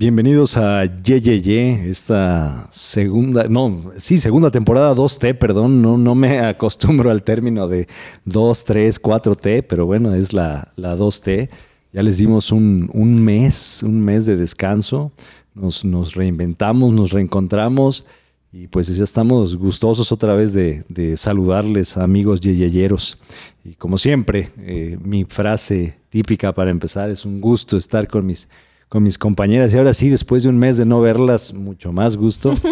[0.00, 6.14] Bienvenidos a Ye Ye Ye, esta segunda, no, sí, segunda temporada 2T, perdón, no, no
[6.14, 7.86] me acostumbro al término de
[8.24, 11.50] 2, 3, 4T, pero bueno, es la, la 2T.
[11.92, 15.12] Ya les dimos un, un mes, un mes de descanso,
[15.54, 18.06] nos, nos reinventamos, nos reencontramos
[18.54, 23.18] y pues ya estamos gustosos otra vez de, de saludarles, amigos yeyeyeros.
[23.66, 28.48] Y como siempre, eh, mi frase típica para empezar es un gusto estar con mis,
[28.90, 29.72] con mis compañeras.
[29.72, 32.52] Y ahora sí, después de un mes de no verlas, mucho más gusto.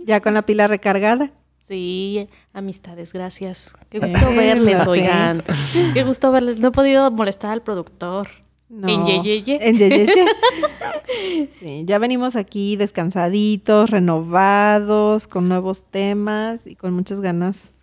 [0.00, 1.32] Ya con la pila recargada.
[1.58, 3.74] Sí, amistades, gracias.
[3.90, 4.88] Qué gusto Eh, verles, sé.
[4.88, 5.44] oigan.
[5.92, 6.58] Qué gusto verles.
[6.60, 8.28] No he podido molestar al productor.
[8.70, 8.88] No.
[8.88, 9.58] En Yeyeye.
[9.60, 10.06] En Yeyeye.
[11.60, 17.74] Sí, ya venimos aquí descansaditos, renovados, con nuevos temas y con muchas ganas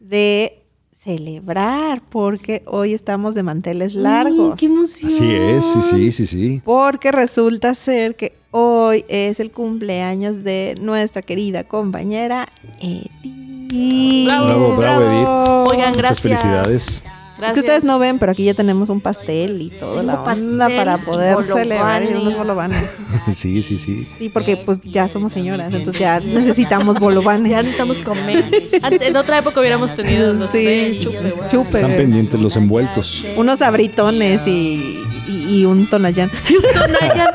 [0.00, 0.62] de
[1.06, 4.50] celebrar, porque hoy estamos de manteles largos.
[4.50, 5.06] Ay, ¡Qué emoción!
[5.12, 6.62] Así es, sí, sí, sí, sí.
[6.64, 12.48] Porque resulta ser que hoy es el cumpleaños de nuestra querida compañera
[12.80, 14.26] Edith.
[14.26, 15.28] Bravo, bravo, Edith.
[15.72, 16.20] Oigan, Muchas gracias.
[16.20, 17.02] felicidades.
[17.38, 17.48] Gracias.
[17.48, 20.22] Es que ustedes no ven, pero aquí ya tenemos un pastel y todo Tengo la
[20.22, 22.82] onda para y poder celebrar y unos bolovanes.
[23.34, 24.06] Sí, sí, sí.
[24.18, 27.50] Sí, porque pues ya somos señoras, entonces ya necesitamos bolovanes.
[27.50, 28.44] Ya necesitamos comer.
[28.82, 31.18] Antes- en otra época hubiéramos tenido, no sé, Sí, chupe.
[31.18, 31.48] o algo.
[31.50, 31.70] chupe.
[31.78, 33.24] Están pendientes los envueltos.
[33.36, 36.30] Unos abritones y, y, y un tonayán.
[36.74, 37.28] Tonayan.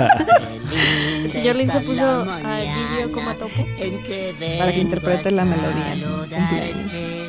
[1.25, 3.67] El señor Lin se puso a Gilio como a topo.
[4.59, 6.07] para que interprete la melodía.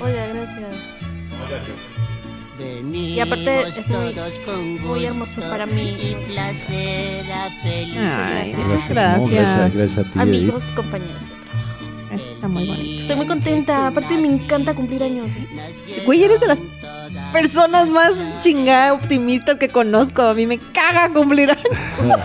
[0.01, 1.83] Oiga, gracias.
[2.93, 4.15] Y aparte es muy,
[4.81, 6.17] muy hermoso para mí.
[7.97, 8.89] Ay, muchas Gracias, gracias.
[8.91, 10.21] gracias, gracias a ti, Edith.
[10.21, 12.13] Amigos, compañeros de trabajo.
[12.13, 13.01] Eso está muy bonito.
[13.03, 13.87] Estoy muy contenta.
[13.87, 15.29] Aparte me encanta cumplir años.
[16.05, 16.59] Güey, eres de las
[17.33, 20.23] personas más chingada optimistas que conozco.
[20.23, 22.21] A mí me caga cumplir años.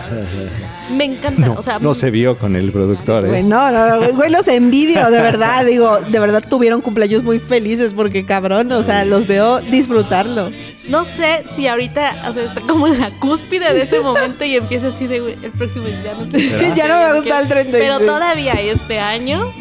[0.96, 1.48] Me encanta.
[1.48, 3.30] No, o sea, no se vio con el productor, ¿eh?
[3.30, 5.66] Güey, no, no, güey, los envidio, de verdad.
[5.66, 10.50] Digo, de verdad tuvieron cumpleaños muy felices porque cabrón, o sea, los veo disfrutarlo.
[10.90, 14.56] no sé si ahorita, o sea, está como en la cúspide de ese momento y
[14.56, 16.40] empieza así de, güey, el próximo ya no te
[16.76, 17.84] Ya no me gusta el 36.
[17.84, 19.52] Pero todavía este año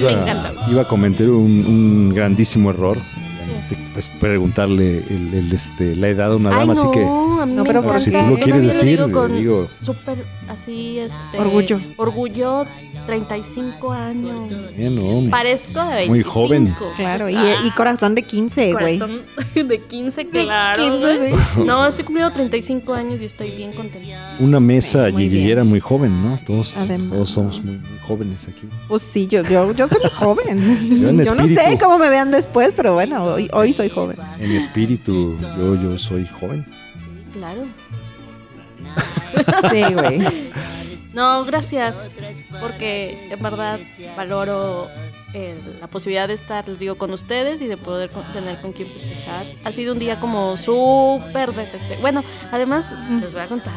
[0.00, 0.52] Iba, Me encanta.
[0.68, 2.98] Iba a cometer un, un grandísimo error.
[3.92, 7.02] Pues preguntarle el, el, este, la edad a una Ay, dama, no, así que.
[7.04, 7.98] a mí No, me pero encanta.
[7.98, 10.18] si tú lo quieres decir, digo con digo- súper
[10.48, 11.38] así, este...
[11.38, 11.80] Orgullo.
[11.96, 12.64] Orgullo,
[13.06, 14.52] 35 años.
[14.76, 16.10] Bien, no, Parezco de 25.
[16.10, 16.74] Muy joven.
[16.96, 18.98] Claro, y, Ah, y corazón de 15, güey.
[18.98, 19.22] corazón
[19.68, 20.82] de 15, claro.
[20.82, 21.32] 15, güey.
[21.32, 21.60] sí.
[21.64, 24.36] No, estoy cumpliendo 35 años y estoy bien contenta.
[24.40, 26.38] Una mesa Muy yeyeyera muy joven, ¿no?
[26.46, 27.10] Todos, Además.
[27.10, 28.68] todos somos muy, muy jóvenes aquí.
[28.88, 30.44] Pues sí, yo, yo, yo soy joven.
[31.00, 31.60] Yo en no espíritu.
[31.60, 34.16] sé cómo me vean después, pero bueno, hoy, hoy soy joven.
[34.40, 36.64] En espíritu, yo, yo soy joven.
[36.98, 37.62] Sí, claro.
[39.70, 40.20] Sí, güey.
[41.14, 42.16] No, gracias,
[42.60, 43.78] porque en verdad
[44.16, 44.88] valoro
[45.32, 48.72] eh, la posibilidad de estar, les digo, con ustedes y de poder con- tener con
[48.72, 49.44] quien festejar.
[49.64, 52.00] Ha sido un día como súper de festejo.
[52.00, 52.86] Bueno, además
[53.20, 53.72] les voy a contar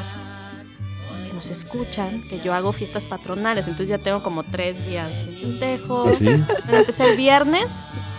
[1.27, 5.31] que nos escuchan, que yo hago fiestas patronales, entonces ya tengo como tres días de
[5.33, 6.07] festejo.
[6.09, 6.25] ¿Así?
[6.25, 6.45] Bueno,
[6.79, 7.71] empecé el viernes,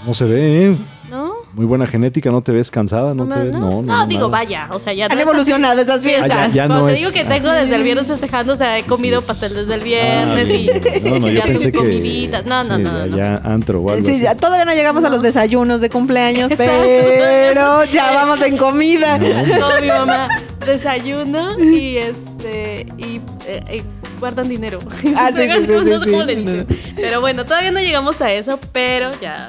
[0.07, 0.77] No se ve, ¿eh?
[1.11, 1.33] ¿No?
[1.55, 3.15] Muy buena genética, ¿no te ves cansada?
[3.15, 3.53] No, No, te ves.
[3.55, 4.31] no, No, no, digo, nada.
[4.45, 6.31] vaya, o sea, ya no Han evolucionado estas fiestas.
[6.31, 8.57] Ah, ya, ya Cuando no te es- digo que tengo desde el viernes festejando, o
[8.57, 9.27] sea, he comido sí.
[9.27, 10.83] pastel desde el viernes Ah, y, bien.
[11.05, 11.79] No, no, y yo ya pensé que.
[11.79, 12.45] comiditas.
[12.47, 13.17] No, no, sí, no, no.
[13.17, 14.23] Ya antro o algo Sí, así.
[14.23, 19.19] ya, todavía no llegamos a los desayunos de cumpleaños, pero ya vamos en comida.
[19.19, 20.29] Como mi mamá,
[20.67, 23.17] desayuno y este y
[23.47, 23.83] eh, eh,
[24.21, 24.79] guardan dinero.
[25.17, 26.27] Ah, sí, sí, sí, no sí, sé cómo sí.
[26.27, 26.67] le dicen.
[26.97, 29.49] Pero bueno, todavía no llegamos a eso, pero ya.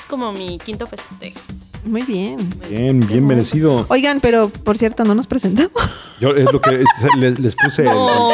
[0.00, 1.38] Es como mi quinto festejo.
[1.84, 2.36] Muy bien.
[2.68, 3.84] Bien, bien merecido.
[3.88, 5.72] Oigan, pero por cierto, no nos presentamos.
[6.20, 6.82] Yo es lo que
[7.18, 7.82] les, les puse.
[7.82, 8.28] el- No.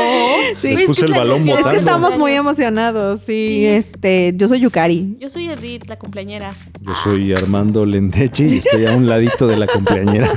[0.61, 0.69] Sí.
[0.69, 1.59] Les Es que puse es el balón emoción.
[1.59, 3.21] Es que estamos muy emocionados.
[3.21, 3.67] Sí, Sí.
[3.67, 5.17] este, yo soy Yukari.
[5.21, 6.49] Yo soy Edith, la cumpleañera.
[6.81, 10.31] Yo soy Armando Lendechi y estoy a un ladito de la cumpleañera.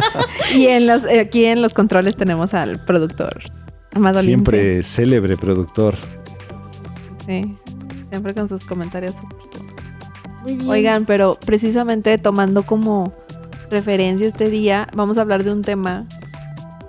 [0.54, 3.42] Y en los, aquí en los controles tenemos al productor,
[3.92, 5.96] Amado Siempre célebre productor.
[7.26, 7.42] Sí,
[8.10, 9.14] siempre con sus comentarios.
[10.46, 10.70] Muy bien.
[10.70, 13.12] Oigan, pero precisamente tomando como
[13.68, 16.06] referencia este día, vamos a hablar de un tema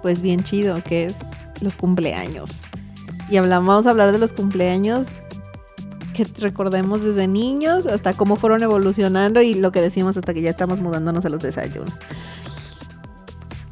[0.03, 1.15] pues bien chido, que es
[1.59, 2.61] los cumpleaños.
[3.31, 5.07] Y hablamos, vamos a hablar de los cumpleaños
[6.13, 10.51] que recordemos desde niños hasta cómo fueron evolucionando y lo que decimos hasta que ya
[10.51, 11.99] estamos mudándonos a los desayunos.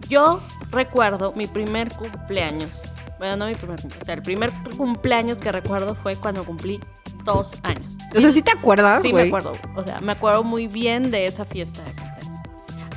[0.09, 0.41] Yo
[0.71, 2.95] recuerdo mi primer cumpleaños.
[3.19, 4.01] Bueno, no mi primer cumpleaños.
[4.01, 6.79] O sea, el primer cumpleaños que recuerdo fue cuando cumplí
[7.25, 7.97] dos años.
[8.15, 9.01] O sea, ¿sí te acuerdas?
[9.01, 9.23] Sí, güey?
[9.29, 9.51] me acuerdo.
[9.75, 12.41] O sea, me acuerdo muy bien de esa fiesta de cumpleaños.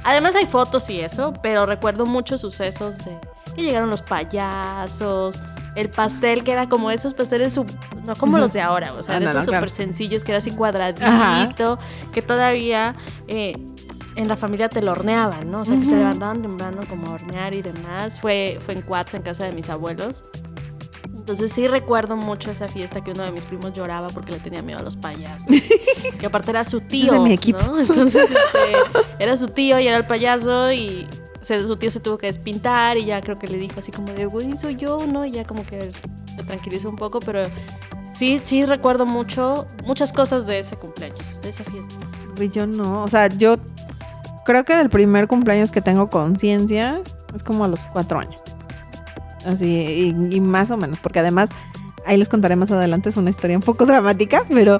[0.04, 3.18] Además hay fotos y eso, pero recuerdo muchos sucesos de
[3.56, 5.40] que llegaron los payasos,
[5.74, 7.70] el pastel que era como esos pasteles, sub-
[8.04, 9.66] no como los de ahora, o sea, Ah, de no, esos no, claro.
[9.68, 11.54] súper sencillos, que era así cuadradito, Ajá.
[12.12, 12.94] que todavía
[13.26, 13.54] eh,
[14.14, 15.60] en la familia te lo horneaban, ¿no?
[15.62, 18.18] O sea, que se levantaban temprano como a hornear y demás.
[18.20, 20.24] Fue, fue en Cuatza, en casa de mis abuelos.
[21.28, 24.62] Entonces sí recuerdo mucho esa fiesta que uno de mis primos lloraba porque le tenía
[24.62, 25.46] miedo a los payasos.
[26.18, 27.12] que aparte era su tío.
[27.12, 27.58] de mi equipo.
[27.60, 27.78] ¿no?
[27.80, 31.06] Entonces este, era su tío y era el payaso y
[31.42, 34.10] se- su tío se tuvo que despintar y ya creo que le dijo así como
[34.14, 35.26] de, güey, soy yo, ¿no?
[35.26, 35.90] Y ya como que
[36.34, 37.42] se tranquilizó un poco, pero
[38.14, 41.94] sí, sí recuerdo mucho, muchas cosas de ese cumpleaños, de esa fiesta.
[42.52, 43.02] Yo no.
[43.04, 43.56] O sea, yo
[44.46, 47.02] creo que del primer cumpleaños que tengo conciencia
[47.34, 48.42] es como a los cuatro años.
[49.48, 51.48] Así, y, y más o menos, porque además,
[52.06, 54.76] ahí les contaré más adelante, es una historia un poco dramática, pero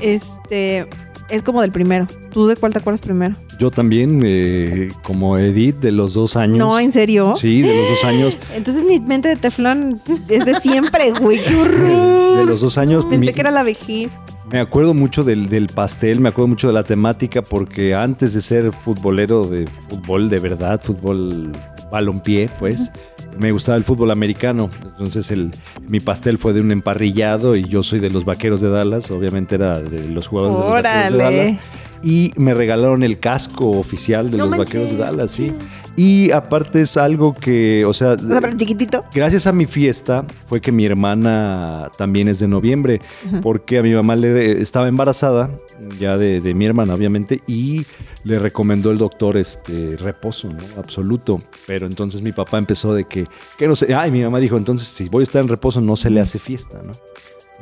[0.00, 0.88] este
[1.30, 2.06] es como del primero.
[2.32, 3.36] ¿Tú de cuál te acuerdas primero?
[3.58, 6.58] Yo también, eh, como Edith, de los dos años.
[6.58, 7.34] No, ¿en serio?
[7.36, 8.38] Sí, de los dos años.
[8.54, 12.36] Entonces mi mente de teflón es de siempre, güey, qué De, horror.
[12.38, 13.04] de los dos años.
[13.04, 14.10] Pensé mi- que era la vejez.
[14.50, 18.40] Me acuerdo mucho del, del pastel, me acuerdo mucho de la temática, porque antes de
[18.40, 21.52] ser futbolero de fútbol de verdad, fútbol
[21.92, 22.90] balompié, pues,
[23.38, 24.68] me gustaba el fútbol americano.
[24.82, 25.50] Entonces el,
[25.86, 29.54] mi pastel fue de un emparrillado y yo soy de los vaqueros de Dallas, obviamente
[29.54, 31.36] era de los jugadores de los vaqueros de Órale.
[31.44, 31.64] Dallas.
[32.02, 35.52] Y me regalaron el casco oficial de No los manches, vaqueros de Dallas, sí.
[36.02, 39.04] Y aparte es algo que, o sea, O sea, pero chiquitito.
[39.12, 43.02] Gracias a mi fiesta fue que mi hermana también es de noviembre,
[43.42, 45.50] porque a mi mamá le estaba embarazada,
[45.98, 47.84] ya de, de mi hermana obviamente, y
[48.24, 50.64] le recomendó el doctor este reposo, ¿no?
[50.78, 51.42] Absoluto.
[51.66, 53.26] Pero entonces mi papá empezó de que,
[53.58, 55.96] que no sé, ay, mi mamá dijo, entonces si voy a estar en reposo no
[55.96, 56.92] se le hace fiesta, ¿no?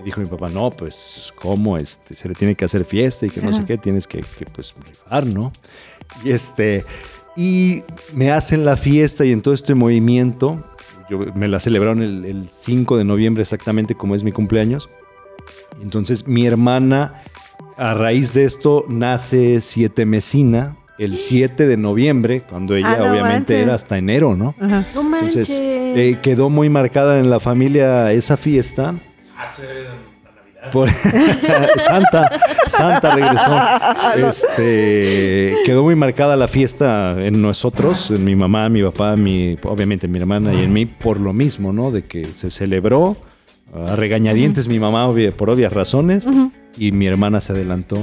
[0.01, 1.77] Y dijo mi papá, no, pues, ¿cómo?
[1.77, 4.45] Este, se le tiene que hacer fiesta y que no sé qué, tienes que, que,
[4.55, 5.51] pues, rifar, ¿no?
[6.25, 6.85] Y este,
[7.39, 10.65] y me hacen la fiesta y en todo este movimiento,
[11.09, 14.91] yo, me la celebraron el, el 5 de noviembre exactamente como es mi cumpleaños.
[15.81, 17.23] Entonces mi hermana,
[17.77, 23.11] a raíz de esto, nace siete mesina el 7 de noviembre, cuando ella Ah, no
[23.13, 23.63] obviamente manches.
[23.63, 24.57] era hasta enero, ¿no?
[24.61, 24.85] Ajá.
[24.97, 25.49] No manches.
[25.49, 28.97] Entonces eh, quedó muy marcada en la familia esa fiesta.
[30.73, 30.91] Por-
[31.79, 32.31] Santa,
[32.67, 33.59] Santa regresó.
[34.29, 40.09] Este, quedó muy marcada la fiesta en nosotros, en mi mamá, mi papá, mi, obviamente
[40.09, 41.91] mi hermana y en mí, por lo mismo, ¿no?
[41.91, 43.17] De que se celebró
[43.75, 46.27] a regañadientes mi mamá obvia- por obvias razones
[46.77, 47.99] y mi hermana se adelantó.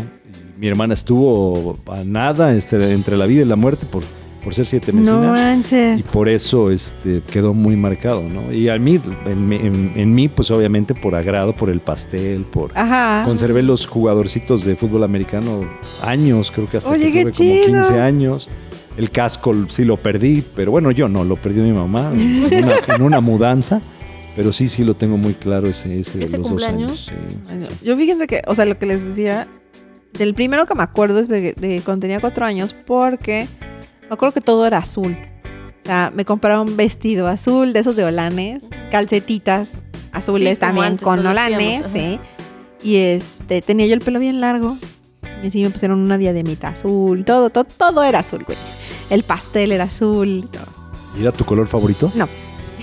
[0.58, 4.04] Mi hermana estuvo a nada este, entre la vida y la muerte por,
[4.46, 5.26] por ser siete No mesinas.
[5.26, 6.04] Y manches.
[6.04, 8.54] por eso este, quedó muy marcado, ¿no?
[8.54, 12.44] Y a mí, en, mí- en- en mí, pues obviamente por agrado, por el pastel,
[12.44, 12.72] por...
[12.76, 13.24] Ajá.
[13.26, 15.66] Conservé los jugadorcitos de fútbol americano
[16.04, 17.66] años, creo que hasta Oye, que qué tuve chido.
[17.68, 18.48] como 15 años.
[18.98, 22.74] El casco sí lo perdí, pero bueno, yo no, lo perdió mi mamá en una,
[22.96, 23.82] en una mudanza.
[24.38, 27.10] Pero sí, sí lo tengo muy claro ese, ese de ¿Ese los dos cumpleaños?
[27.10, 27.28] años.
[27.30, 27.86] sí, sí, Bueno, sí.
[27.86, 29.48] Yo fíjense que, o sea, lo que les decía,
[30.18, 33.48] del primero que me acuerdo es de, de cuando tenía cuatro años, porque
[34.10, 35.18] me acuerdo que todo era azul.
[35.84, 39.78] O sea, me compraron un vestido azul de esos de olanes, calcetitas
[40.12, 42.20] azules Sí, también con nos olanes, vestíamos,
[42.82, 42.88] sí.
[42.88, 44.78] Y este, tenía yo el pelo bien largo.
[45.44, 48.58] Y así me pusieron una diademita azul, todo, todo, todo era azul, güey.
[49.10, 50.66] El pastel era azul y todo.
[51.18, 52.12] ¿Y era tu color favorito?
[52.16, 52.28] No.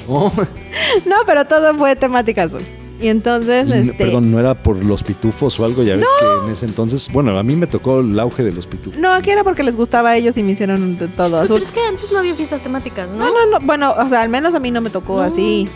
[0.09, 0.33] Oh,
[1.07, 2.63] No, pero todo fue temática azul.
[3.03, 3.93] Y entonces, y no- este.
[3.95, 5.83] Perdón, ¿no era por los pitufos o algo?
[5.83, 8.67] Ya ves que en ese entonces, bueno, a mí me tocó el auge de los
[8.67, 8.99] pitufos.
[8.99, 11.57] No, aquí era porque les gustaba a ellos y me hicieron de todo azul.
[11.57, 13.17] pero es que antes no había fiestas temáticas, ¿no?
[13.19, 13.67] No, no, no.
[13.67, 15.23] Bueno, o sea, al menos a mí no me tocó No.
[15.23, 15.69] así.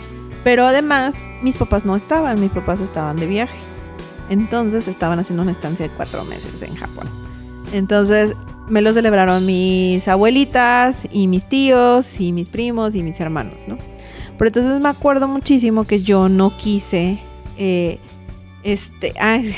[0.43, 3.57] Pero además, mis papás no estaban, mis papás estaban de viaje.
[4.29, 7.07] Entonces estaban haciendo una estancia de cuatro meses en Japón.
[7.73, 8.33] Entonces
[8.69, 13.77] me lo celebraron mis abuelitas y mis tíos y mis primos y mis hermanos, ¿no?
[14.37, 17.19] Pero entonces me acuerdo muchísimo que yo no quise,
[17.57, 17.99] eh,
[18.63, 19.49] este, ay,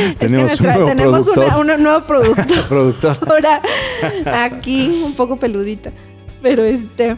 [0.00, 1.60] es que Tenemos un nuestra- nuevo tenemos una- productor.
[1.60, 3.18] una- un nuevo productor Productor.
[3.28, 3.62] ahora
[4.44, 5.90] aquí un poco peludita.
[6.42, 7.16] Pero este.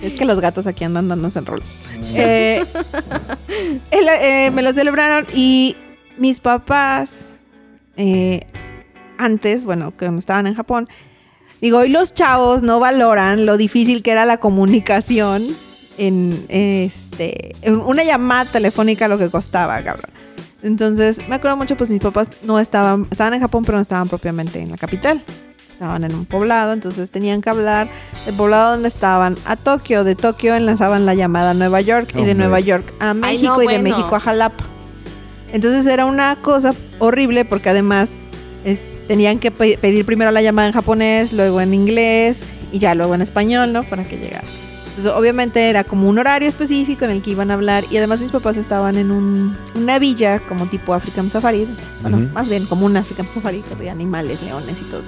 [0.00, 1.62] Es que los gatos aquí andan dándose en rol.
[2.14, 2.64] Eh,
[3.92, 5.76] el- eh, me lo celebraron y
[6.18, 7.26] mis papás,
[7.96, 8.40] eh,
[9.18, 10.88] antes, bueno, cuando estaban en Japón,
[11.62, 15.46] digo, hoy los chavos no valoran lo difícil que era la comunicación
[15.96, 20.10] en este en una llamada telefónica lo que costaba, cabrón.
[20.62, 24.08] Entonces, me acuerdo mucho, pues mis papás no estaban, estaban en Japón, pero no estaban
[24.08, 25.22] propiamente en la capital.
[25.68, 27.88] Estaban en un poblado, entonces tenían que hablar
[28.26, 30.04] del poblado donde estaban a Tokio.
[30.04, 32.34] De Tokio enlazaban la llamada a Nueva York y de.
[32.36, 33.96] Nueva York a México no, y de bueno.
[33.96, 34.64] México a Jalapa.
[35.52, 38.08] Entonces era una cosa horrible porque además
[38.64, 42.40] es- tenían que pe- pedir primero la llamada en japonés, luego en inglés
[42.72, 43.82] y ya luego en español, ¿no?
[43.84, 44.44] Para que llegara.
[44.88, 48.20] Entonces, obviamente era como un horario específico en el que iban a hablar y además
[48.20, 51.66] mis papás estaban en un- una villa como tipo African Safari,
[52.02, 52.26] bueno, Ujú.
[52.34, 55.00] más bien como un African Safari, había animales, leones y todo.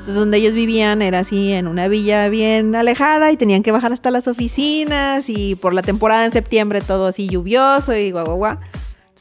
[0.00, 3.92] Entonces donde ellos vivían era así en una villa bien alejada y tenían que bajar
[3.92, 8.36] hasta las oficinas y por la temporada en septiembre todo así lluvioso y guau guau
[8.36, 8.56] guau.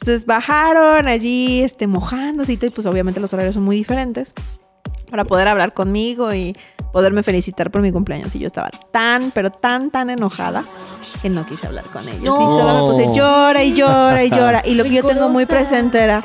[0.02, 4.34] Entonces bajaron allí este mojándose y todo y pues obviamente los horarios son muy diferentes
[5.12, 6.56] para poder hablar conmigo y
[6.92, 8.34] poderme felicitar por mi cumpleaños.
[8.34, 10.64] Y yo estaba tan, pero tan, tan enojada
[11.22, 12.24] que no quise hablar con ellos.
[12.24, 12.42] No.
[12.42, 14.64] Y solo me puse llora y llora y llora.
[14.66, 16.24] Y lo que yo tengo muy presente era,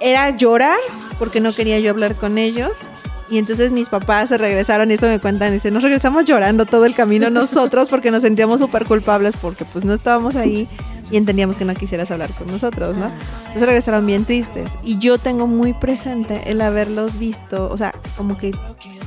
[0.00, 0.78] era llorar
[1.18, 2.88] porque no quería yo hablar con ellos.
[3.28, 5.52] Y entonces mis papás se regresaron y eso me cuentan.
[5.52, 9.84] Dice, nos regresamos llorando todo el camino nosotros porque nos sentíamos súper culpables porque pues
[9.84, 10.66] no estábamos ahí
[11.12, 13.06] y entendíamos que no quisieras hablar con nosotros, ¿no?
[13.42, 14.70] Entonces regresaron bien tristes.
[14.82, 18.52] Y yo tengo muy presente el haberlos visto, o sea, como que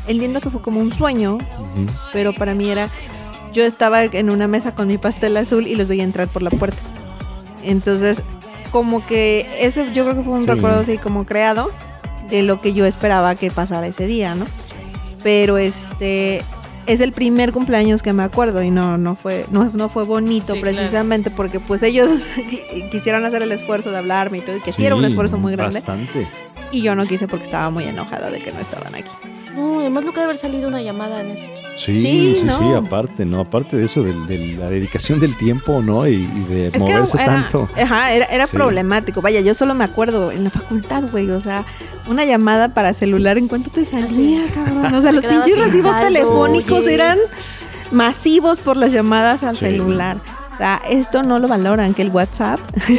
[0.08, 1.38] entiendo que fue como un sueño,
[2.14, 2.90] pero para mí era,
[3.54, 6.52] yo estaba en una mesa con mi pastel azul y los veía entrar por la
[6.52, 6.78] puerta.
[7.64, 8.22] Entonces,
[8.72, 10.50] como que ese yo creo que fue un Sí.
[10.52, 11.72] recuerdo así como creado
[12.30, 14.46] de lo que yo esperaba que pasara ese día, ¿no?
[15.24, 16.44] Pero este
[16.88, 20.54] es el primer cumpleaños que me acuerdo y no no fue no, no fue bonito
[20.54, 20.76] Sí, claro.
[20.78, 22.10] precisamente porque pues ellos
[22.92, 25.52] quisieron hacer el esfuerzo de hablarme y todo y que sí, era un esfuerzo muy
[25.54, 26.28] grande Bastante.
[26.72, 29.10] y yo no quise porque estaba muy enojada de que no estaban aquí.
[29.56, 31.48] No, además lo que debe haber salido una llamada en ese.
[31.78, 32.78] Sí, Sí, sí, sí, no.
[32.78, 33.42] aparte, ¿no?
[33.42, 36.08] Aparte de eso, de, de la dedicación del tiempo, ¿no?
[36.08, 37.70] Y, y de Es moverse era, tanto.
[37.76, 38.56] Ajá, era, era Sí.
[38.56, 39.22] problemático.
[39.22, 41.30] Vaya, yo solo me acuerdo en la facultad, güey.
[41.32, 41.66] O sea,
[42.08, 44.52] una llamada para celular, ¿en cuánto te salía, Así.
[44.54, 44.86] cabrón?
[44.96, 46.94] O sea, los pinches recibos saldo, telefónicos oye.
[46.94, 47.20] eran
[47.92, 49.66] masivos por las llamadas al Sí.
[49.66, 50.18] celular.
[50.56, 52.60] O sea, esto no lo valoran, que el WhatsApp.
[52.88, 52.98] Y, y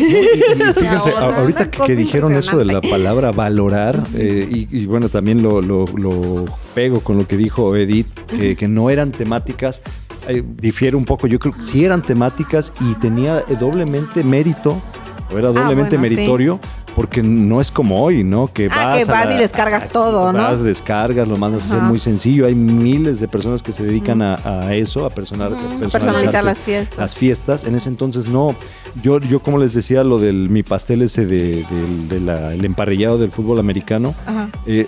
[0.76, 5.62] fíjense, ahorita que, dijeron eso de la palabra valorar, eh, y, y bueno, también lo,
[5.62, 6.44] lo- lo
[6.74, 9.80] pego con lo que dijo Edith, que, que no eran temáticas,
[10.28, 14.76] eh, difiere un poco, yo creo que sí eran temáticas y tenía eh, doblemente mérito,
[15.34, 16.14] o era doblemente Ah, bueno, sí.
[16.96, 18.48] Porque no es como hoy, ¿no?
[18.52, 20.38] Que Ah, vas, que a vas la- y descargas todo, ¿no?
[20.38, 21.88] Vas, descargas, lo mandas a hacer Ajá.
[21.88, 22.46] muy sencillo.
[22.46, 25.88] Hay miles de personas que se dedican a, a eso, a personar, Ujú.
[25.90, 26.98] personalizar las fiestas.
[26.98, 27.64] las fiestas.
[27.64, 28.56] En ese entonces no.
[29.02, 32.64] Yo, yo como les decía, lo del mi pastel ese de, del- de la- el
[32.64, 34.48] emparrillado del fútbol americano, Ajá.
[34.66, 34.86] eh,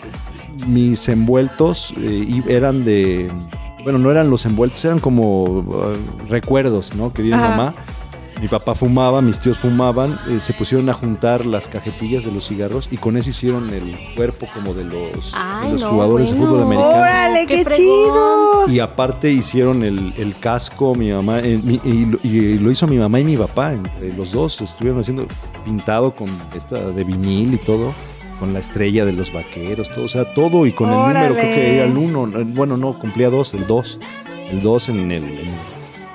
[0.66, 3.30] mis envueltos eh, eran de.
[3.84, 5.96] Bueno, no eran los envueltos, eran como uh,
[6.28, 7.12] recuerdos, ¿no?
[7.12, 7.50] Que dio mi Ajá.
[7.50, 7.74] mamá.
[8.40, 12.46] Mi papá fumaba, mis tíos fumaban, eh, se pusieron a juntar las cajetillas de los
[12.46, 16.30] cigarros y con eso hicieron el cuerpo como de los, de Ay, los no, jugadores
[16.30, 16.90] de fútbol americano.
[17.00, 18.68] ¡Órale, Qué qué, chido!
[18.68, 22.86] Y aparte hicieron el, el casco, mi mamá, eh, mi- y, lo- y lo hizo
[22.86, 25.26] mi mamá y mi papá, entre los dos estuvieron haciendo
[25.64, 27.92] pintado con esta de vinil y todo,
[28.38, 31.44] con la estrella de los vaqueros, todo, o sea, todo y con el número, creo
[31.54, 33.98] que era el uno, bueno, no, cumplía dos, el dos,
[34.52, 35.54] el dos en el, en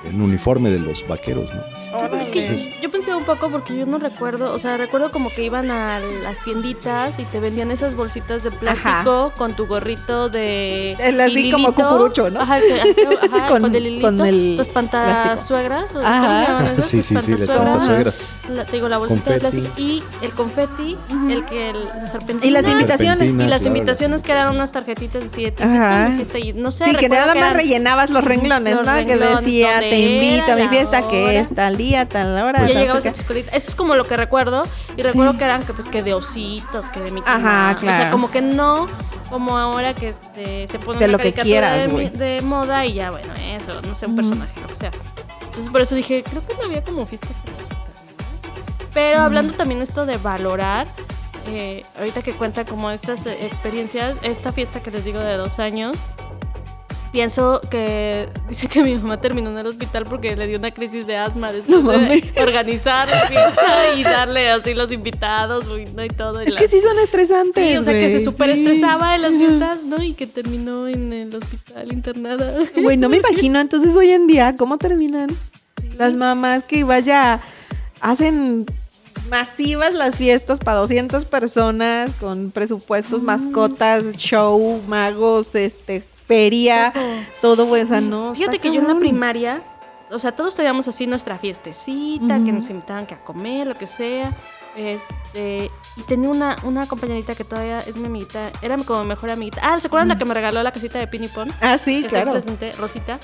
[0.08, 1.73] el uniforme de los vaqueros, ¿no?
[2.20, 5.30] Es que Entonces- yo pensé un poco porque yo no recuerdo, o sea, recuerdo como
[5.30, 10.28] que iban a las tienditas y te vendían esas bolsitas de plástico con tu gorrito
[10.28, 12.40] de El así como cucurucho, ¿no?
[12.40, 12.80] Ajá, que-
[13.28, 16.44] ajá, Con- con, el hilito, con el tus pantasuegras, ¿o ¿cómo se Ajá.
[16.48, 16.84] llaman esas?
[16.86, 18.18] Sí, sí, sí, las pantasuegras.
[18.48, 20.96] La- te digo, la bolsita de plástico y el confeti,
[21.30, 22.46] el que el, la serpentina.
[22.46, 23.32] Y las invitaciones.
[23.32, 26.84] Y las claro, invitaciones que eran unas tarjetitas así de mi fiesta y no sé,
[26.84, 28.94] Sí, que nada más eran- rellenabas los renglones, Los ¿no?
[29.06, 32.66] que decía, te invito a mi fiesta que es tal día, tal hora.
[32.66, 33.54] Ya no llegabas a tus colitas.
[33.54, 34.64] Eso es como lo que recuerdo.
[34.96, 35.38] Y recuerdo Sí.
[35.38, 37.76] que eran que, pues, que de ositos, que de Mickey Ajá, Mouse.
[37.78, 38.10] O sea, claro.
[38.12, 38.86] como que no
[39.30, 42.42] como ahora que este, se pone De una lo que caricatura quieras, de, mi- de
[42.42, 44.90] moda y ya, bueno, eso, no sé, un personaje, lo que sea.
[45.46, 47.32] Entonces, por eso dije, creo que no había como fiestas.
[48.94, 50.86] Pero hablando también esto de valorar,
[51.48, 55.96] eh, ahorita que cuenta como estas experiencias, esta fiesta que les digo de dos años,
[57.12, 61.06] pienso que dice que mi mamá terminó en el hospital porque le dio una crisis
[61.06, 66.42] de asma después No de organizar la fiesta y darle así los invitados y todo.
[66.42, 67.68] y Es las- que sí son estresantes.
[67.70, 68.62] Sí, o sea, que se súper sí.
[68.62, 70.02] estresaba en las fiestas, ¿no?
[70.02, 72.52] Y que terminó en el hospital internada.
[72.76, 75.28] Güey, no me imagino entonces hoy en día cómo terminan
[75.80, 75.90] Sí.
[75.98, 77.40] las mamás que vaya,
[78.00, 78.64] hacen
[79.34, 86.92] masivas las fiestas para 200 personas con presupuestos, mascotas, show, magos, este, feria,
[87.40, 88.32] todo, güey, o sea, no.
[88.36, 89.60] Fíjate que yo en la primaria,
[90.12, 93.88] o sea, todos teníamos así nuestra fiestecita, que nos invitaban que a comer, lo que
[93.88, 94.36] sea.
[94.76, 99.32] Este, y tenía una, una compañerita que todavía es mi amiguita, era como mi mejor
[99.32, 99.60] amiguita.
[99.64, 101.48] Ah, ¿se acuerdan la que me regaló la casita de Pinipon?
[101.60, 102.32] Ah, sí, que claro.
[102.78, 103.18] Rosita.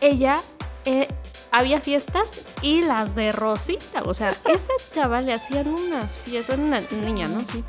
[0.00, 0.36] Ella,
[0.84, 1.08] eh,
[1.52, 4.02] había fiestas y las de Rosita.
[4.04, 7.40] O sea, esa chaval le hacían unas fiestas, una niña, ¿no?
[7.40, 7.64] Sí.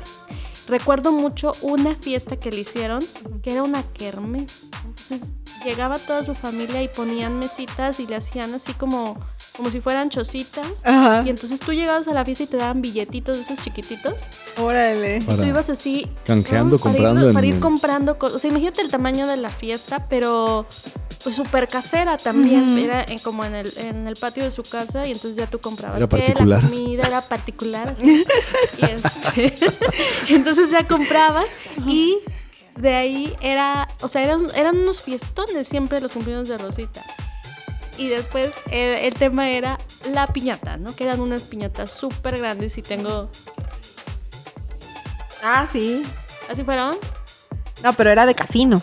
[0.68, 3.04] Recuerdo mucho una fiesta que le hicieron,
[3.42, 4.66] que era una kermés.
[4.84, 5.34] Entonces,
[5.64, 9.18] llegaba toda su familia y ponían mesitas y le hacían así como,
[9.56, 10.66] como si fueran chocitas.
[10.84, 11.22] Ajá.
[11.26, 14.14] Y entonces tú llegabas a la fiesta y te daban billetitos de esos chiquititos.
[14.58, 15.18] Órale.
[15.18, 16.08] Y tú ibas así.
[16.26, 18.36] Canjeando, para ir- comprando para ir en- comprando cosas.
[18.36, 20.66] O sea, imagínate el tamaño de la fiesta, pero
[21.22, 22.78] pues súper casera también.
[22.78, 25.60] Era en- como en el, en el patio de su casa y entonces ya tú
[25.60, 27.88] comprabas Era la comida era particular.
[27.96, 28.24] así.
[28.78, 29.54] y este,
[30.28, 31.46] y entonces ya comprabas
[31.86, 32.16] y
[32.76, 37.02] de ahí era, o sea, eran, eran unos fiestones siempre los cumpleaños de Rosita.
[37.98, 39.78] Y después el, el tema era
[40.12, 40.94] la piñata, ¿no?
[40.96, 43.30] Que eran unas piñatas súper grandes y tengo...
[45.42, 46.02] Ah, sí.
[46.48, 46.96] ¿Así fueron?
[47.82, 48.80] No, pero era de casino.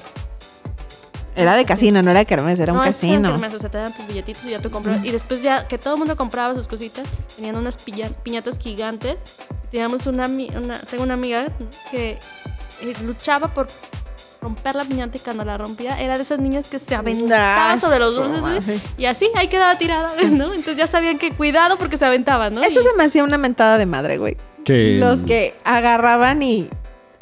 [1.35, 3.29] Era de casino, no era de kermés, era un no, en casino.
[3.31, 4.99] kermés, o sea, te dan tus billetitos y ya tú compras.
[5.05, 9.17] Y después ya que todo el mundo compraba sus cositas, tenían unas piñatas gigantes.
[9.71, 11.47] Teníamos una, una- tengo una amiga
[11.91, 12.19] que
[12.81, 13.67] eh, luchaba por
[14.41, 17.77] romper la piñata y cuando la rompía era de esas niñas que se aventaba Ah,
[17.77, 20.45] sobre los dulces güey, y así ahí quedaba tirada, ¿no?
[20.45, 22.61] Entonces ya sabían que cuidado porque se aventaba, ¿no?
[22.63, 24.37] Eso Y- se me hacía una mentada de madre, güey.
[24.63, 26.69] Que Los que agarraban y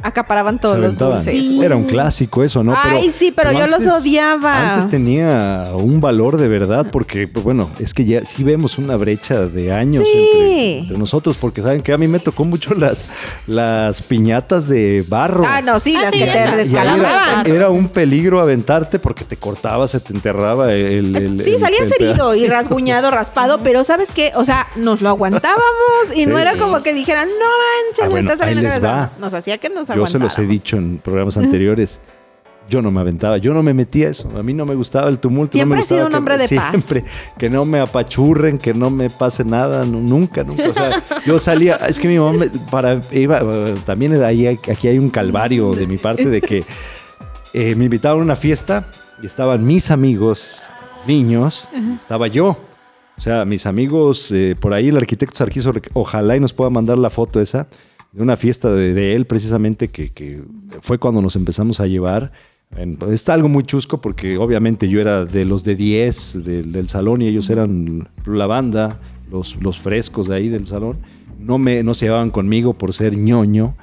[0.04, 1.32] acaparaban todos los dulces.
[1.32, 1.60] Sí.
[1.64, 2.76] Era un clásico eso, ¿no?
[2.78, 4.74] Ay, sí, pero yo los odiaba.
[4.76, 8.96] Antes tenía un valor de verdad porque, pues, bueno, es que ya sí vemos una
[8.96, 10.18] brecha de años Sí.
[10.18, 13.06] entre, entre nosotros porque saben que a mí me tocó mucho las,
[13.48, 15.44] las piñatas de barro.
[15.48, 17.46] Ah, no, sí, Ah, las sí, que te descalabraban.
[17.46, 21.16] era, era un peligro aventarte porque te cortaba, se te enterraba el...
[21.16, 24.32] el- Sí, el- salías el herido y rasguñado, raspado, pero ¿sabes qué?
[24.36, 25.64] O sea, nos lo aguantábamos
[26.16, 26.60] y no era sí.
[26.60, 28.88] como que dijeran, no manches, Ah, me bueno, está saliendo les cabeza".
[28.88, 29.12] va.
[29.20, 32.00] Nos hacía que nos Yo se los he dicho en programas anteriores.
[32.70, 34.30] Yo no me aventaba, yo no me metía a eso.
[34.38, 35.52] A mí no me gustaba el tumulto.
[35.58, 36.70] no Siempre me has sido un que- hombre de paz.
[36.72, 37.04] Siempre.
[37.38, 39.86] Que no me apachurren, que no me pase nada.
[39.86, 40.68] no, nunca, nunca.
[40.70, 44.88] O sea, yo salía, es que mi mamá me- para, iba, eh, también ahí, aquí
[44.90, 46.66] hay un calvario de mi parte de que
[47.54, 48.86] eh, me invitaron a una fiesta
[49.24, 50.68] y estaban mis amigos,
[51.08, 52.58] niños, estaba yo.
[53.18, 56.98] O sea, mis amigos, eh, por ahí el arquitecto Sarquizo, ojalá y nos pueda mandar
[56.98, 57.66] la foto esa,
[58.14, 60.42] de una fiesta de, de él precisamente, que, que
[60.82, 62.32] fue cuando nos empezamos a llevar.
[62.76, 66.90] En- está algo muy chusco porque obviamente yo era de los de 10 del, del
[66.90, 69.00] salón y ellos eran la banda,
[69.32, 70.98] los, los frescos de ahí del salón.
[71.40, 73.76] No, me, no se llevaban conmigo por ser ñoño.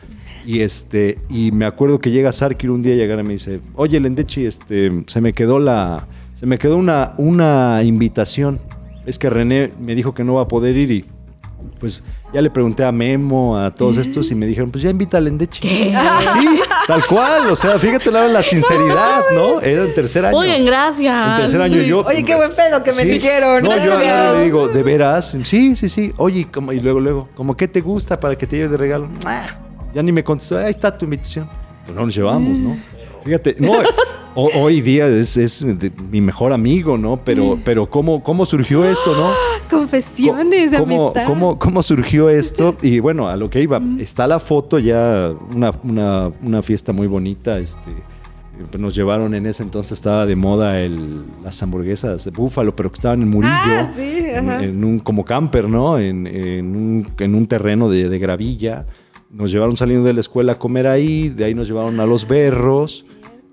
[0.46, 3.98] Y este, y me acuerdo que llega Sarkir un día llegar y me dice, oye
[3.98, 8.58] Lendechi, este, se me quedó la, se me quedó una, una invitación.
[9.06, 11.04] Es que René me dijo que no va a poder ir y
[11.78, 15.18] pues ya le pregunté a Memo, a todos estos y me dijeron, pues ya invita
[15.18, 15.66] a Lendechi.
[15.68, 15.92] Sí,
[16.86, 19.60] tal cual, o sea, fíjate la, la sinceridad, ¿no?
[19.60, 20.36] Era en tercer año.
[20.36, 21.30] Muy bien, gracias.
[21.30, 22.00] En tercer año yo.
[22.04, 23.08] Oye, qué buen pedo que me Sí.
[23.10, 23.62] dijeron.
[23.62, 25.36] No, yo le digo, ¿de veras?
[25.44, 26.12] Sí, sí, sí.
[26.16, 28.76] Oye, y como- y luego, luego, ¿cómo qué te gusta para que te lleve de
[28.76, 29.08] regalo?
[29.26, 29.46] Ah,
[29.94, 31.48] ya ni me contestó, ahí está tu invitación.
[31.84, 32.76] Pues no nos llevamos, ¿no?
[33.24, 33.72] Fíjate, no,
[34.34, 37.18] hoy día es, es de- mi mejor amigo, ¿no?
[37.24, 39.30] Pero, pero ¿cómo, ¿cómo surgió esto, no?
[39.70, 41.26] Confesiones ¿Cómo, amistad.
[41.26, 42.76] cómo, cómo surgió esto?
[42.82, 47.06] Y bueno, a lo que iba, está la foto ya, una, una, una fiesta muy
[47.06, 52.30] bonita, este, eh, nos llevaron en ese entonces, estaba de moda el, las hamburguesas de
[52.30, 55.98] búfalo, pero que estaban en Murillo, Ah, sí, en, en un, como camper, ¿no?
[55.98, 58.86] En, en un, en un terreno de, de gravilla.
[59.30, 62.28] Nos llevaron saliendo de la escuela a comer ahí, de ahí nos llevaron a los
[62.28, 63.04] berros.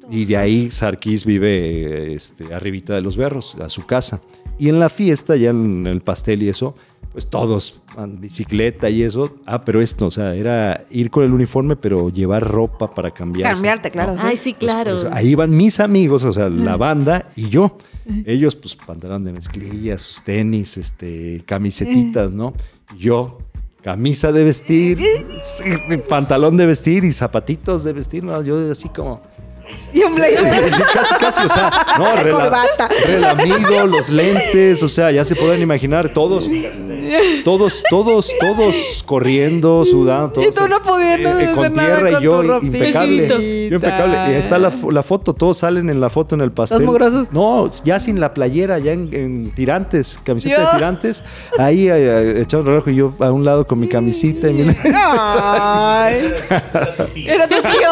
[0.09, 4.21] Y de ahí Sarkis vive este, arribita de los berros, a su casa.
[4.57, 6.75] Y en la fiesta, ya en el pastel y eso,
[7.11, 9.35] pues todos, en bicicleta y eso.
[9.45, 13.53] Ah, pero esto, o sea, era ir con el uniforme, pero llevar ropa para cambiarse.
[13.53, 14.15] Cambiarte, claro.
[14.17, 15.01] Ay, sí, claro.
[15.01, 17.77] Pues, ahí iban mis amigos, o sea, la banda y yo.
[18.25, 22.53] Ellos, pues, pantalón de mezclilla, sus tenis, este, camisetitas, ¿no?
[22.97, 23.37] Yo,
[23.81, 24.99] camisa de vestir,
[26.09, 28.41] pantalón de vestir y zapatitos de vestir, ¿no?
[28.43, 29.21] Yo así como...
[29.93, 30.71] Y un blazer.
[30.71, 32.89] Sí, casi, casi, o sea, no, La rela- corbata.
[33.05, 36.47] relamido, los lentes, o sea, ya se pueden imaginar, todos,
[37.43, 40.47] todos, todos, todos corriendo, sudando, todos.
[40.47, 43.27] Y tú no pudiendo eh, hacer con nada tierra con y yo tu impecable.
[43.69, 44.13] Yo impecable.
[44.13, 46.83] Y ahí está la, la foto, todos salen en la foto en el pastel.
[46.85, 47.31] mugrosos.
[47.31, 51.23] No, ya sin la playera, ya en, en tirantes, camiseta de tirantes.
[51.57, 54.73] Ahí eh, eh, echando relajo y yo a un lado con mi camisita y mi-
[54.93, 56.33] Ay.
[57.25, 57.89] Era tu tío.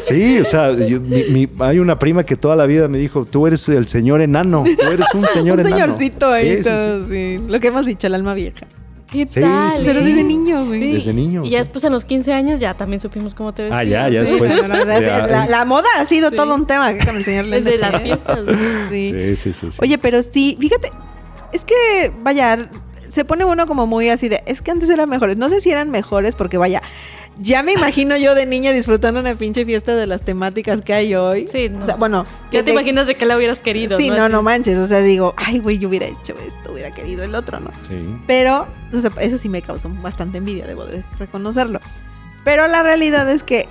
[0.00, 3.24] Sí, o sea, yo- mi- mi- hay una prima que toda la vida me dijo,
[3.24, 5.76] tú eres el señor enano, tú eres un señor un enano.
[5.76, 6.68] señorcito ahí, Sí, sí, sí.
[6.68, 7.40] todo, sí.
[7.48, 8.66] Lo que hemos dicho, el alma vieja.
[9.10, 9.72] ¿Qué Sí, tal?
[9.76, 10.06] sí, Pero sí.
[10.06, 10.80] desde niño, güey.
[10.80, 10.92] Sí.
[10.92, 11.50] Desde niño, Y sí.
[11.52, 13.80] ya después en los 15 años ya también supimos cómo te vestías.
[13.80, 14.68] Ah, ya, ya Sí, después.
[14.68, 16.36] no, no, no, ya, la, la moda ha sido Sí.
[16.36, 18.38] todo un tema que con el señor Desde las fiestas.
[18.90, 19.70] Sí, sí, sí.
[19.70, 19.78] sí.
[19.82, 20.90] Oye, pero sí, fíjate,
[21.52, 22.70] es que, vaya,
[23.08, 25.36] se pone uno como muy así de, es que antes eran mejores.
[25.36, 26.80] No sé si eran mejores porque, vaya,
[27.40, 31.14] Ya me imagino yo de niña disfrutando una pinche fiesta de las temáticas que hay
[31.14, 31.48] hoy.
[31.48, 31.82] Sí, no.
[31.82, 33.96] O sea, bueno, Ya te de- imaginas de qué la hubieras querido.
[33.96, 34.32] Sí, no, Así.
[34.32, 34.76] no manches.
[34.78, 37.70] O sea, digo, ay, güey, yo hubiera hecho esto, hubiera querido el otro, ¿no?
[37.88, 37.94] Sí.
[38.26, 41.80] Pero, o sea, eso sí me causó bastante envidia, debo de reconocerlo.
[42.44, 43.68] Pero la realidad es que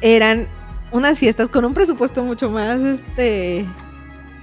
[0.00, 0.46] eran
[0.92, 3.66] unas fiestas con un presupuesto mucho más, este,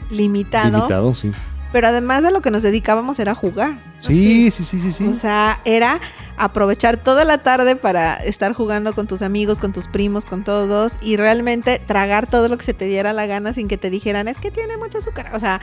[0.09, 0.77] limitado.
[0.77, 1.31] Limitado, sí.
[1.73, 3.77] Pero además de lo que nos dedicábamos era jugar.
[3.99, 5.05] Sí, sí, sí, sí, sí.
[5.07, 5.99] O sea, era
[6.38, 10.97] aprovechar toda la tarde para estar jugando con tus amigos, con tus primos, con todos
[11.01, 14.27] y realmente tragar todo lo que se te diera la gana sin que te dijeran,
[14.29, 15.31] es que tiene mucho azúcar.
[15.33, 15.59] O sea,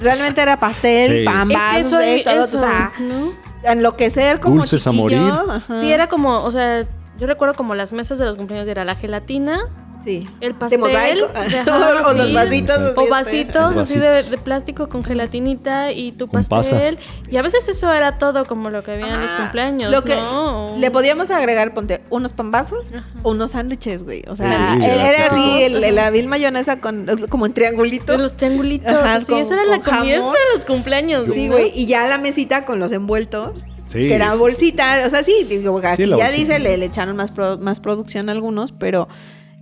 [0.00, 1.24] realmente era pastel, Sí.
[1.24, 3.32] pan, Es que eso, de todo, eso, o sea, ¿no?
[3.70, 5.34] enloquecer como Dulces a chiquillo, morir.
[5.50, 5.74] ajá.
[5.74, 6.84] Sí, era como, o sea,
[7.18, 9.60] yo recuerdo como las mesas de los cumpleaños era la gelatina,
[10.06, 10.26] Sí.
[10.40, 12.78] el De pastel, ajá, o los sí, vasitos.
[12.96, 16.96] o vasitos así de, plástico con gelatinita y tu Con pastel.
[16.96, 16.96] pasas.
[17.28, 20.04] Y a veces eso era todo como lo que había en los Ah, cumpleaños, lo
[20.04, 20.76] que ¿no?
[20.78, 23.04] Le podíamos agregar, ponte, unos pambazos Ajá.
[23.24, 24.22] o unos sándwiches, güey.
[24.28, 28.16] O sea, Sí, él era así, el, el- la vil mayonesa con, como en triangulito.
[28.16, 31.26] Los triangulitos, Ajá, con- eso era la comida, eso eran los cumpleaños.
[31.34, 31.54] Sí, ¿no?
[31.56, 31.72] güey.
[31.74, 33.64] Y ya la mesita con los envueltos.
[33.88, 34.38] Sí, que era sí, sí.
[34.40, 35.02] bolsita.
[35.06, 36.30] O sea, sí, digo, aquí ya bolsita.
[36.30, 39.08] dice, le, le echaron más, pro- más producción a algunos, pero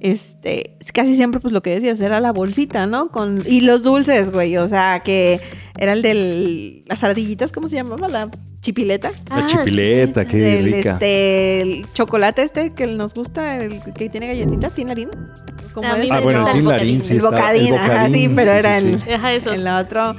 [0.00, 3.09] este, casi siempre, pues lo que decías era la bolsita, ¿no?
[3.11, 4.57] Con, y los dulces, güey.
[4.59, 5.40] O sea, que
[5.78, 8.09] era el de las ardillitas, ¿cómo se llamaba?
[8.09, 8.28] La
[8.61, 9.11] chipileta.
[9.30, 10.92] La Ah, chipileta, qué Del, rica.
[10.92, 15.12] este, el chocolate este que nos gusta, el que tiene galletita, ¿tiene harina?
[15.72, 16.11] ¿Cómo es?
[16.11, 17.04] Ah, me bueno, el Larín, bocadín.
[17.04, 19.11] sí el bocadín, ajá, sí, pero sí, era sí, el, sí.
[19.12, 19.54] Ajá, esos.
[19.54, 20.14] el otro.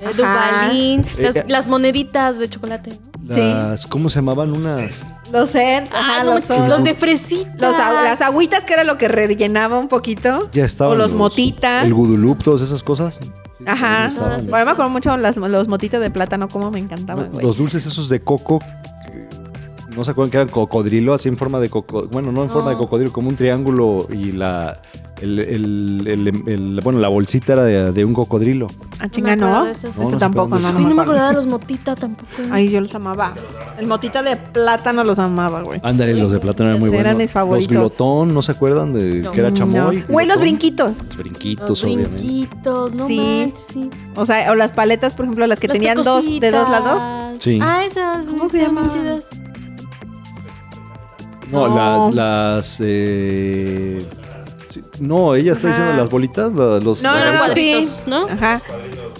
[0.00, 0.62] El Ajá.
[0.68, 2.90] Dubalín, las, Eh, las moneditas de chocolate.
[3.26, 5.14] Las, ¿Cómo se llamaban unas?
[5.32, 6.34] Los sets, Ah, ajá, no
[6.68, 7.60] los, de fresitas.
[7.60, 10.48] los las agüitas que era lo que rellenaba un poquito.
[10.52, 10.94] Ya estaban.
[10.94, 11.82] O los motita.
[11.82, 13.20] El gudulup, todas esas cosas.
[13.66, 14.06] Ajá.
[14.06, 14.32] estaban.
[14.32, 14.48] Ah, sí.
[14.48, 17.44] Bueno, me acuerdo mucho las, los motitas de plátano, como me encantaban, güey.
[17.44, 18.60] Los dulces esos de coco.
[19.06, 19.28] que
[19.96, 22.10] No se acuerdan que eran cocodrilo, así en forma de cocodrilo.
[22.10, 22.80] Bueno, no en forma de No.
[22.80, 24.80] cocodrilo, como un triángulo y la.
[25.20, 28.68] El, el- el- el- bueno, la bolsita era de, de un cocodrilo.
[29.00, 29.66] Ah, chinga, No.
[29.66, 32.30] Eso No, no tampoco, no, no me acordaba de los motita tampoco.
[32.52, 33.34] Ay, yo los amaba.
[33.78, 35.80] El motita de plátano los amaba, güey.
[35.82, 37.04] Ándale, los de plátano eran muy buenos.
[37.06, 37.72] eran mis favoritos.
[37.72, 39.32] Los glotón, ¿no se acuerdan de No.
[39.32, 39.96] que era chamoy?
[39.98, 40.06] No.
[40.08, 41.06] Güey, los brinquitos.
[41.08, 42.10] Los brinquitos, Los obviamente.
[42.22, 43.40] brinquitos, no Sí.
[43.44, 43.90] manches, sí.
[44.14, 47.02] O sea, o las paletas, por ejemplo, las que Las tenían dos de dos lados.
[47.40, 47.58] Sí.
[47.60, 48.28] Ah, esas.
[48.30, 49.24] ¿Cómo se chidas.
[51.50, 51.76] No, No.
[51.76, 52.14] las.
[52.14, 54.04] las eh,
[55.00, 55.76] no, ella está Ajá.
[55.78, 57.02] diciendo las bolitas, la- los.
[57.02, 57.38] No, Eran sí.
[57.38, 58.26] cuadritos, ¿no?
[58.28, 58.60] Ajá.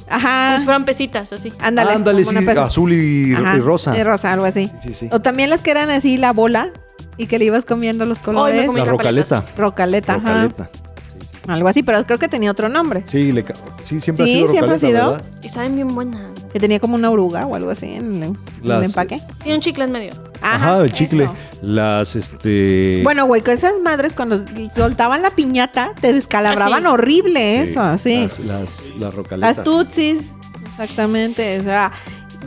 [0.08, 0.46] Ajá.
[0.48, 1.52] Como si fueran pesitas, así.
[1.60, 1.92] Ándale.
[1.92, 2.64] Ándale, como sí, una pesa.
[2.64, 3.98] azul y, Ajá, y rosa.
[3.98, 4.70] Y rosa, algo así.
[4.82, 5.08] Sí, sí.
[5.12, 6.70] O también las que eran así la bola
[7.16, 8.66] y que le ibas comiendo los colores.
[8.66, 9.44] comí La rocaleta.
[9.56, 10.42] Rocaleta, ajá.
[10.44, 10.70] Rocaleta.
[10.72, 11.50] Sí, sí, sí.
[11.50, 13.02] Algo así, pero creo que tenía otro nombre.
[13.06, 15.10] Sí, le ca- sí, siempre Sí, ha sido siempre ha rocaleta, sido.
[15.12, 15.26] ¿verdad?
[15.42, 16.22] Y saben bien buenas.
[16.52, 19.20] Que tenía como una oruga o algo así en el, en el Las- empaque.
[19.42, 20.12] Tiene un chicle en medio.
[20.40, 21.24] Ajá, el chicle.
[21.24, 21.34] eso.
[21.62, 23.00] Las, este...
[23.02, 24.42] Bueno, güey, con esas madres cuando
[24.74, 26.92] soltaban la piñata te descalabraban Ah, sí.
[26.94, 28.16] horrible sí, eso, así.
[28.22, 29.56] Las, las, las rocaletas.
[29.58, 30.32] Las tutsis,
[30.70, 31.58] exactamente.
[31.60, 31.92] O sea,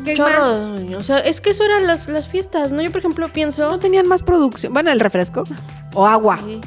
[0.06, 0.80] ¿qué Chorro más?
[0.88, 2.82] de- O sea, es que eso eran las, las fiestas, ¿no?
[2.82, 3.70] Yo, por ejemplo, pienso.
[3.70, 4.74] No tenían más producción.
[4.74, 5.44] Bueno, el refresco
[5.94, 6.40] o agua.
[6.44, 6.62] Sí.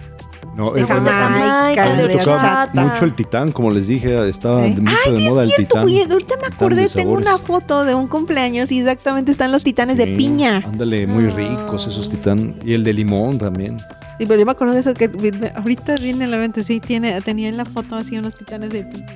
[0.56, 4.60] No, el- Jamaica, a mí me de tocaba mucho el titán, como les dije, estaba
[4.60, 6.12] mucho Ay, de moda es el cierto, titán.
[6.12, 10.06] Ahorita me acordé, tengo una foto de un cumpleaños y exactamente están los titanes de
[10.08, 10.62] piña.
[10.64, 12.54] Ándale, muy ricos esos titán.
[12.64, 13.78] Y el de limón también.
[14.18, 15.10] Sí, pero yo me acuerdo de eso que
[15.56, 19.06] ahorita viene la mente, sí, tiene, tenía en la foto así unos titanes de piña.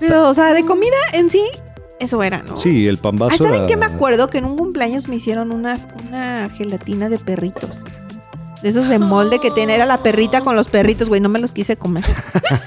[0.00, 1.42] Pero, o sea, de comida en sí,
[2.00, 2.56] eso era, ¿no?
[2.56, 4.28] Sí, el pambazo Ah, ¿saben era- qué me acuerdo?
[4.28, 5.76] Que en un cumpleaños me hicieron una,
[6.08, 7.84] una gelatina de perritos.
[8.62, 11.40] De esos de molde que tenía, era la perrita con los perritos, güey, no me
[11.40, 12.04] los quise comer.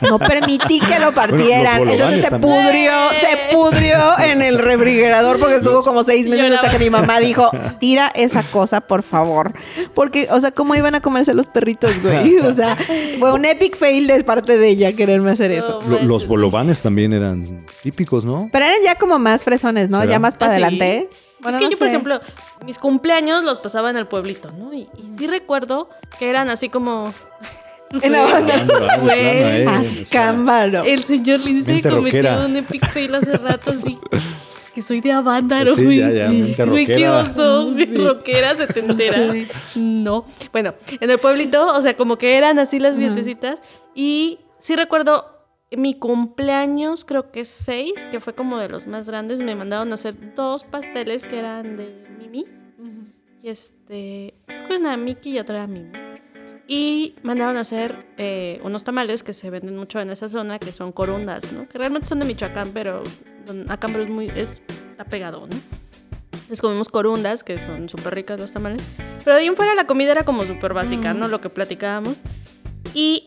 [0.02, 1.80] No permití que lo partieran.
[1.80, 6.72] Bueno, Entonces se pudrió, se pudrió en el refrigerador porque estuvo como seis meses hasta
[6.72, 9.54] que mi mamá dijo, tira esa cosa, por favor.
[9.94, 12.38] Porque, o sea, ¿cómo iban a comerse los perritos, güey?
[12.40, 12.76] O sea,
[13.20, 15.80] fue un epic fail de parte de ella quererme hacer eso.
[15.88, 16.28] Los manches.
[16.28, 18.50] bolovanes también eran típicos, ¿no?
[18.52, 20.02] Pero eran ya como más fresones, ¿no?
[20.02, 20.12] ¿Será?
[20.12, 21.10] Ya más para ¿Ah, adelante.
[21.46, 22.22] Bueno, es que no yo, por ejemplo,
[22.66, 24.74] mis cumpleaños los pasaba en el pueblito, ¿no?
[24.74, 27.12] Y, y sí recuerdo que eran así como.
[28.02, 28.56] En la banda.
[28.56, 29.18] Ándale, Güey.
[29.22, 30.84] eh, Ah, o sea, cámbalo.
[30.84, 33.98] El señor Lindsay cometió un epic fail hace rato así.
[34.74, 36.00] Que soy de Avándaro, Sí, güey.
[36.00, 37.20] ya, ya, rockera.
[37.22, 37.72] oso.
[37.96, 39.34] Rockera setentera.
[39.76, 40.26] No.
[40.52, 43.62] Bueno, en el pueblito, o sea, como que eran así las fiestecitas.
[43.94, 45.35] Y sí recuerdo
[45.72, 49.42] mi cumpleaños, creo que seis, que fue como de los más grandes.
[49.42, 52.46] Me mandaron a hacer dos pasteles que eran de Mimi.
[53.42, 55.92] Y este, pues una Mickey y otra era Mimi.
[56.68, 60.72] Y mandaron a hacer eh, unos tamales que se venden mucho en esa zona, que
[60.72, 61.68] son corundas, ¿no?
[61.68, 63.04] Que realmente son de Michoacán, pero
[63.46, 65.56] pero es muy, es, está pegado, ¿no?
[66.32, 68.84] Entonces comimos corundas, que son súper ricas los tamales.
[69.24, 71.28] Pero de ahí en fuera la comida era como súper básica, ¿no?
[71.28, 72.20] Lo que platicábamos.
[72.94, 73.26] Y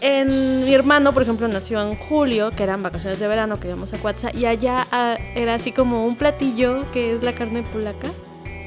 [0.00, 3.92] en mi hermano, por ejemplo, nació en julio, que eran vacaciones de verano, que íbamos
[3.92, 8.08] a Cuatza, y allá ah, era así como un platillo que es la carne polaca.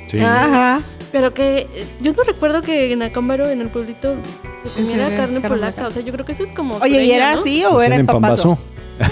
[0.07, 0.19] Sí.
[0.19, 0.81] Ajá.
[1.11, 4.15] Pero que eh, yo no recuerdo que en Acámbaro, en el pueblito,
[4.63, 5.71] se comiera Sí, carne carne polaca.
[5.73, 5.87] polaca.
[5.87, 6.77] O sea, yo creo que eso es como.
[6.77, 7.39] Oye, ¿y era ¿no?
[7.41, 8.43] así o Hacían era en en pambazo?
[8.43, 8.66] pambazo.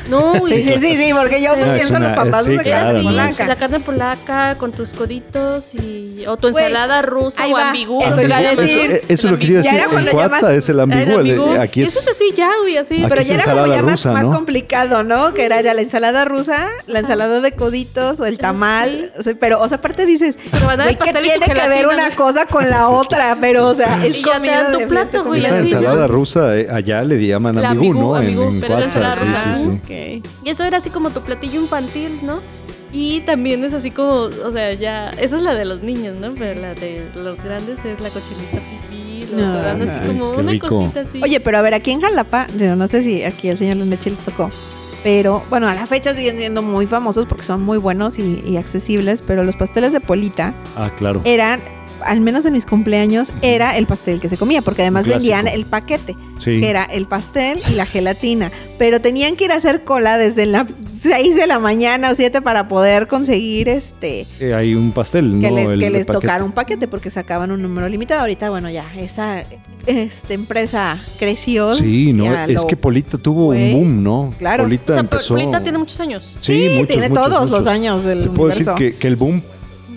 [0.09, 2.11] No, Sí, sí, sí, sí, porque yo No, es pienso en los
[2.45, 3.47] sí, de Era claro, no, polaca.
[3.47, 8.01] la carne polaca con tus coditos y o tu ensalada rusa ahí o ambigú.
[8.03, 8.89] eso que iba a decir.
[8.89, 8.95] ¿no?
[9.13, 9.63] Eso El lo quería ambigú.
[9.63, 9.73] Ya decir.
[9.73, 11.01] era En llamas- es el ambigú.
[11.01, 11.61] el el- ambigú.
[11.61, 12.07] Aquí Eso es.
[12.07, 13.03] es así ya, güey, así.
[13.07, 14.31] Pero es ya era como ya más, rusa, más ¿no?
[14.33, 15.33] complicado, ¿no?
[15.33, 19.11] Que era ya la ensalada rusa, la ensalada de coditos o el tamal.
[19.19, 22.15] O sea, pero, o sea, aparte dices, güey, ¿qué tiene que ver una ¿no?
[22.15, 23.37] cosa con la otra?
[23.39, 27.25] Pero, o sea, es comida tu de plato, güey, Esa ensalada rusa, eh, allá le
[27.25, 28.21] llaman La ambigú, ¿no?
[28.21, 29.55] En- ensalada sí, rusa.
[29.55, 29.74] sí, sí.
[29.83, 29.89] Ok.
[30.43, 32.39] Y eso era así como tu platillo infantil, ¿no?
[32.91, 36.33] Y también es así como, o sea, ya, esa es la de los niños, ¿no?
[36.33, 38.57] Pero la de los grandes es la cochinita
[38.89, 40.69] pipí, lo No, así como una rico.
[40.69, 41.19] cosita así.
[41.21, 44.11] Oye, pero a ver, aquí en Jalapa, yo no sé si aquí el señor Leneche
[44.11, 44.49] le tocó,
[45.03, 48.55] pero bueno, a la fecha siguen siendo muy famosos porque son muy buenos y, y
[48.55, 51.21] accesibles, pero los pasteles de Polita Ah, claro.
[51.25, 51.59] eran,
[52.03, 55.65] al menos en mis cumpleaños, era el pastel que se comía, porque además vendían el
[55.65, 56.59] paquete, Sí.
[56.59, 60.45] que era el pastel y la gelatina, pero tenían que ir a hacer cola desde
[60.45, 60.65] las
[61.01, 64.27] 6 de la mañana o 7 para poder conseguir este...
[64.39, 65.55] Eh, hay un pastel, Que ¿no?
[65.57, 66.21] les, El que de les paquete.
[66.21, 68.21] tocara un paquete porque sacaban un número limitado.
[68.21, 69.43] Ahorita, bueno, ya, esa
[69.85, 71.75] este, empresa creció.
[71.75, 73.57] Sí, no, ya es lo- que Polita tuvo fue.
[73.57, 74.33] un boom, ¿no?
[74.37, 74.63] Claro.
[74.63, 75.33] Polita o sea, empezó...
[75.35, 76.35] Polita tiene muchos años.
[76.41, 79.41] Sí, muchos, tiene muchos, todos los años del Te puedo decir que el boom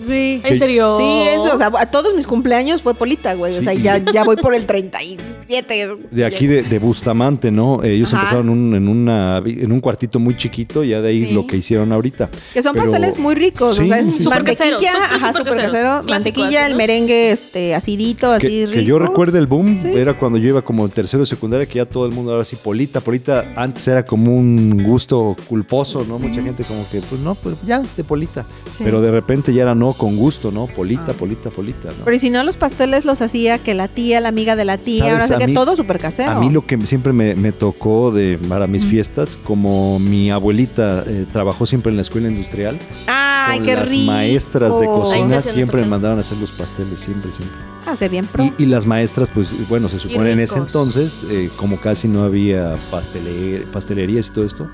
[0.09, 0.41] Sí.
[0.43, 0.95] ¿En serio?
[0.97, 3.55] Sí, eso, o sea, a todos mis cumpleaños fue Polita, güey.
[3.55, 5.97] O Sí, sea, y- ya, ya voy por el 37.
[6.11, 7.83] de aquí de, de Bustamante, ¿no?
[7.83, 8.23] Ellos Ajá.
[8.23, 11.33] empezaron un- en, una, en un cuartito muy chiquito, ya de ahí Sí.
[11.33, 12.29] lo que hicieron ahorita.
[12.53, 14.23] Que son Pero- pasteles muy ricos, o Sí, sea, es sí, sí.
[14.23, 15.71] Súper caseros, mantequilla, súper, ajá, súper súper caseros.
[15.71, 18.71] casero, mantequilla, así, el merengue este acidito, así Que, rico.
[18.73, 19.87] que yo recuerde el boom, Sí.
[19.93, 22.45] era cuando yo iba como en tercero de secundaria, que ya todo el mundo ahora
[22.45, 22.99] sí, Polita.
[23.01, 26.19] Polita antes era como un gusto culposo, ¿no?
[26.19, 28.45] Mucha gente como que, pues no, pues ya, de Polita.
[28.71, 28.83] Sí.
[28.83, 30.65] Pero de repente ya era no con gusto, ¿no?
[30.65, 31.13] Polita, Ah.
[31.13, 32.05] Polita, Polita, ¿no?
[32.05, 34.77] Pero y si no, los pasteles los hacía que la tía, la amiga de la
[34.79, 36.31] tía, ahora sé que mí- todo súper casero.
[36.31, 41.03] A mí lo que siempre me, me tocó de, para mis fiestas, como mi abuelita
[41.05, 44.11] eh, trabajó siempre en la escuela industrial, Ay, con qué las rico.
[44.11, 47.57] maestras de cocina siempre me mandaban a hacer los pasteles, siempre, siempre.
[47.85, 48.43] Ah, bien pro.
[48.43, 52.23] Y, y las maestras, pues bueno, se supone en ese entonces, eh, como casi no
[52.23, 54.69] había pastele- pastelerías y todo esto,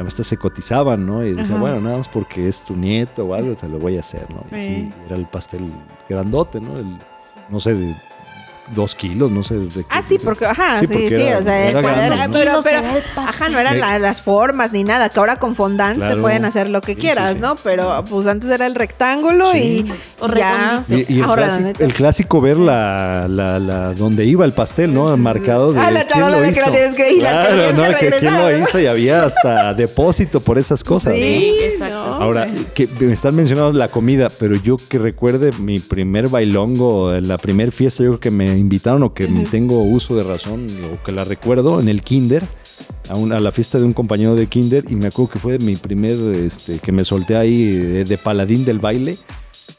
[0.00, 1.22] las maestras se cotizaban, ¿no?
[1.22, 1.60] Y decía, Ajá.
[1.60, 4.42] bueno, nada más porque es tu nieto o algo, se lo voy a hacer, ¿no?
[4.56, 4.66] Y Sí.
[4.66, 5.70] sí, era el pastel
[6.08, 6.78] grandote, ¿no?
[6.78, 6.96] El,
[7.50, 7.94] no sé, de
[8.74, 9.54] dos kilos, no sé.
[9.56, 11.94] De qué- Ah, sí, porque, ajá, sí, Sí, sí, porque era- o sea, era pero-
[11.94, 12.32] grande, ¿no?
[12.32, 13.52] pero, Kilos pero- ajá, pastel.
[13.52, 16.20] no eran la- las formas ni nada, que ahora con fondant te Claro.
[16.22, 17.40] pueden hacer lo que Sí, sí, quieras, sí.
[17.40, 17.56] ¿no?
[17.62, 19.84] Pero pues antes era el rectángulo Sí.
[19.86, 20.80] y ya.
[20.88, 24.92] Y, y el, ahora, clásico, el clásico ver la, la, la- donde iba el pastel,
[24.92, 25.16] ¿no?
[25.16, 26.72] Marcado de Ah, la quién charola lo de que la hizo.
[26.72, 27.82] tienes que ir, la que la Claro, tienes ¿no?
[27.98, 31.14] que Que quién lo hizo y había hasta depósito por esas cosas.
[31.14, 31.64] Sí, ¿no?
[31.64, 31.96] Exacto.
[32.20, 37.38] Ahora, que me están mencionando la comida, pero yo que recuerde mi primer bailongo, la
[37.38, 41.12] primer fiesta, yo creo que me invitaron o que tengo uso de razón o que
[41.12, 42.44] la recuerdo en el kinder,
[43.08, 45.58] a, un- a la fiesta de un compañero de kinder y me acuerdo que fue
[45.58, 49.16] mi primer, este, que me solté ahí de, de paladín del baile.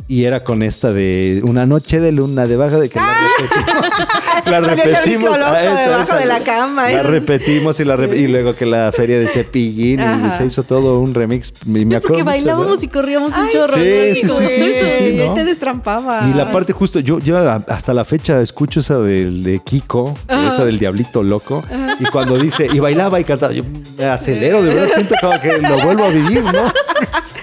[0.08, 4.46] Y era con esta de una noche de luna debajo de que la repetimos.
[4.46, 5.40] la repetimos.
[5.40, 6.18] loco ah, esa, debajo esa.
[6.18, 7.04] de la cama, La ¿eh?
[7.04, 10.38] repetimos y, la rep- y luego que la feria de cepillín y Ajá.
[10.38, 11.54] se hizo todo un remix.
[11.66, 13.74] Me, me acuerdo Porque mucho, bailábamos y corríamos un Ay, chorro.
[13.76, 13.80] sí,
[14.24, 14.34] ¿no?
[14.34, 14.86] sí, sí, sí, eso.
[14.86, 15.26] sí, sí, ¿no?
[15.32, 16.28] Y te destrampaba.
[16.30, 20.18] Y la parte justo, yo, yo a- hasta la fecha escucho esa del de Kiko,
[20.28, 21.64] esa del Diablito Loco,
[22.00, 23.64] y cuando dice, y bailaba y cantaba, yo
[23.98, 26.52] me acelero, de verdad siento como que lo vuelvo a vivir, ¿no?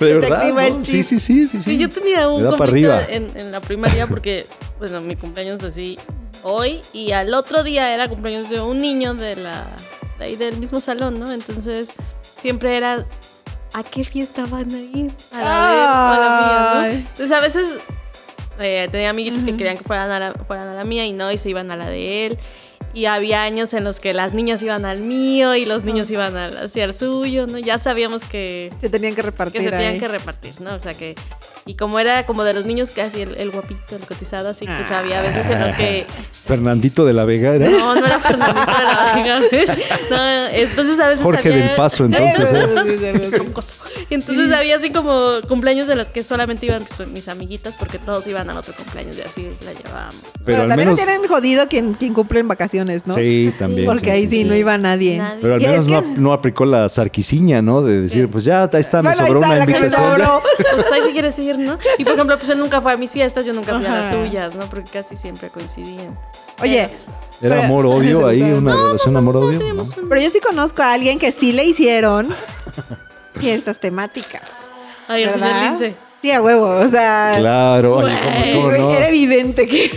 [0.00, 0.72] De verdad.
[0.82, 1.78] Sí, sí, sí, sí, sí.
[1.78, 4.46] Yo tenía un conflicto en, en la primaria porque,
[4.78, 5.98] bueno, mi cumpleaños así
[6.42, 9.66] hoy y al otro día era cumpleaños de un niño de la
[10.18, 11.32] de ahí del mismo salón, ¿no?
[11.32, 11.92] Entonces
[12.40, 13.06] siempre era
[13.72, 15.12] ¿a qué fiesta van a ir?
[15.32, 16.98] A la a la mía.
[17.00, 17.76] Entonces a veces
[18.60, 21.30] eh, tenía amiguitos que querían que fueran a, la, fueran a la mía y no,
[21.30, 22.38] y se iban a la de él.
[22.94, 26.36] Y había años en los que las niñas iban al mío y los niños iban
[26.36, 27.58] al, hacia el suyo, ¿no?
[27.58, 30.00] Ya sabíamos que, Se tenían que repartir que se tenían ahí.
[30.00, 30.74] que repartir, ¿no?
[30.74, 31.14] O sea que.
[31.66, 34.72] Y como era como de los niños casi el, el guapito, el cotizado, así que
[34.94, 36.06] había veces en los que.
[36.46, 39.76] Fernandito de la Vega era No, no era Fernandito de la Vega.
[40.10, 41.22] No, entonces a veces.
[41.22, 42.52] Jorge había- del Paso, entonces.
[42.52, 42.68] ¿eh?
[44.10, 48.26] Entonces había así como cumpleaños de los que solamente iban pues, mis amiguitas porque todos
[48.26, 50.14] iban al otro cumpleaños y así la llevábamos.
[50.22, 51.04] Pero Pero al también menos.
[51.04, 53.14] tienen jodido quien, quien cumple en vacaciones, ¿no?
[53.14, 53.86] Sí, Sí, también.
[53.86, 55.18] Porque ahí sí, no iba nadie.
[55.18, 55.38] Nadie.
[55.42, 57.82] Pero al menos no, que- no aplicó la sarquiciña, ¿no?
[57.82, 60.10] De decir, pues ya, ahí está, me Bueno, ahí sobró está una invitación.
[60.10, 60.42] sobró.
[60.74, 61.78] Pues ahí si quieres ir, ¿no?
[61.98, 64.06] Y por ejemplo, pues él nunca fue a mis fiestas, yo nunca fui a las
[64.06, 64.16] Ajá.
[64.24, 64.66] suyas, ¿no?
[64.70, 66.18] Porque casi siempre coincidían.
[66.62, 66.88] Oye,
[67.40, 69.52] Era Pero- amor-odio ahí, No, una relación amor-odio.
[69.52, 69.58] ¿no?
[69.58, 72.28] Teníamos un- pero yo sí conozco a alguien que sí le hicieron
[73.34, 74.42] fiestas temáticas.
[75.08, 75.48] Ay, el señor.
[75.64, 75.94] Lince.
[76.20, 76.64] Sí, a huevo.
[76.66, 78.12] O sea, Claro, oye,
[78.54, 78.90] ¿cómo, cómo no?
[78.90, 79.90] era evidente que.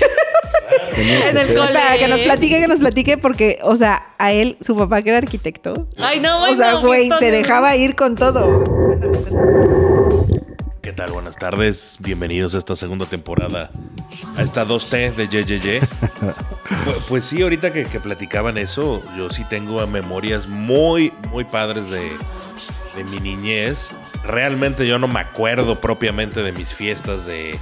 [0.97, 1.65] En que el cole.
[1.65, 5.09] Espera, que nos platique, que nos platique, porque, o sea, a él, su papá que
[5.09, 5.87] era arquitecto.
[5.97, 8.63] Ay, no, O sea, güey, se dejaba ir con todo.
[10.81, 11.11] ¿Qué tal?
[11.11, 11.97] Buenas tardes.
[11.99, 13.71] Bienvenidos a esta segunda temporada.
[14.35, 15.79] A esta 2T de YYY.
[16.85, 21.89] pues, pues sí, ahorita que, que platicaban eso, yo sí tengo memorias muy, muy padres
[21.89, 22.11] de,
[22.95, 23.91] de mi niñez.
[24.23, 27.57] Realmente yo no me acuerdo propiamente de mis fiestas de,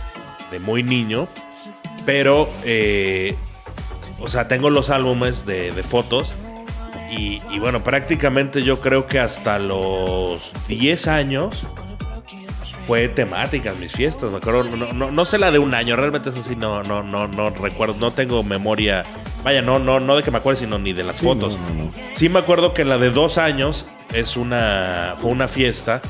[0.51, 1.27] de muy niño.
[2.11, 3.35] Pero, eh,
[4.19, 6.33] o sea, tengo los álbumes de, de fotos.
[7.11, 11.63] Y, y bueno, prácticamente yo creo que hasta los 10 años
[12.87, 14.31] fue temáticas mis fiestas.
[14.31, 17.03] Me acuerdo, no, no, no sé la de un año, realmente es así, no, no,
[17.03, 19.05] no, no recuerdo, no tengo memoria.
[19.43, 21.53] Vaya, no, no, no de que me acuerde, sino ni de las Sí, fotos.
[21.59, 21.91] no, no, no.
[22.15, 25.13] Sí me acuerdo que la de dos años es una.
[25.21, 26.01] fue una fiesta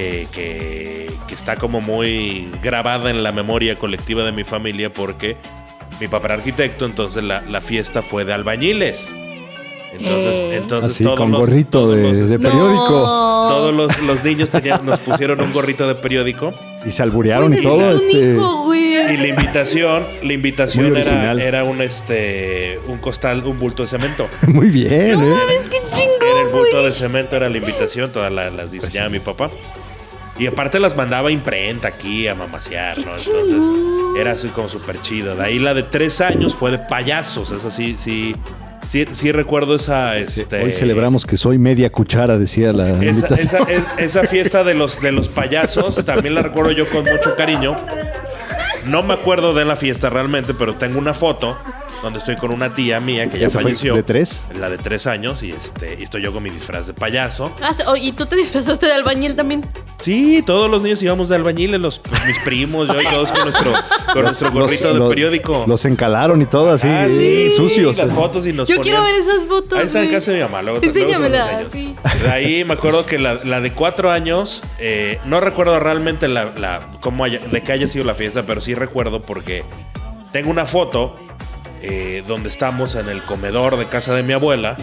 [0.00, 5.36] que, que, que está como muy grabada en la memoria colectiva de mi familia porque
[6.00, 9.08] mi papá era arquitecto, entonces la, la fiesta fue de albañiles.
[9.92, 10.56] Entonces, Eh.
[10.56, 12.48] entonces Así, todos con los- gorrito todos de, los- de No.
[12.48, 12.88] periódico.
[13.50, 16.54] todos los, los niños tenían, nos pusieron un gorrito de periódico
[16.86, 17.94] Y se alburearon y todo.
[17.96, 23.82] Este, hijo, y la invitación, la invitación era, era un este un costal, un bulto
[23.82, 24.28] de cemento.
[24.46, 25.34] Muy bien, ¿eh?
[25.68, 26.84] qué chingón, Era el bulto güey.
[26.84, 29.50] de cemento, era la invitación, todas la- las diseñaba mi papá.
[30.38, 33.12] Y aparte las mandaba a imprenta aquí a mamasear, ¿no?
[33.14, 35.36] Entonces era así como súper chido.
[35.36, 37.50] De ahí la de tres años fue de payasos.
[37.52, 38.34] Esa sí, sí,
[38.88, 40.16] sí, sí recuerdo esa.
[40.16, 43.62] Este, Hoy celebramos que soy media cuchara, decía la esa, invitación.
[43.68, 43.84] esa- es-
[44.16, 47.76] esa fiesta de los, de los payasos también la recuerdo yo con mucho cariño.
[48.86, 51.58] No me acuerdo de la fiesta realmente, pero tengo una foto
[52.02, 53.94] donde estoy con una tía mía que ya ¿Esa fue falleció.
[53.94, 54.42] de tres?
[54.58, 57.52] La de tres años y este y estoy yo con mi disfraz de payaso.
[57.62, 59.66] Ah, sí, ¿Y tú te disfrazaste de albañil también?
[60.00, 63.42] Sí, todos los niños íbamos de albañiles, los, pues, mis primos, yo y todos con
[63.44, 63.72] nuestro,
[64.14, 65.64] con nuestro gorrito Los- de los- periódico.
[65.66, 67.96] Los encalaron y todo así, Ah, eh, sucios.
[67.98, 69.78] Las fotos y nos Yo ponían- quiero ver esas fotos.
[69.78, 70.62] Ahí está en casa de mi mamá.
[70.62, 71.94] Luego, Enséñamela, sí.
[72.22, 76.46] De ahí me acuerdo que la, la de cuatro años, eh, no recuerdo realmente la,
[76.56, 79.64] la- cómo haya- de qué haya sido la fiesta, pero sí recuerdo porque
[80.32, 81.16] tengo una foto
[81.82, 84.76] eh, donde estamos en el comedor de casa de mi abuela,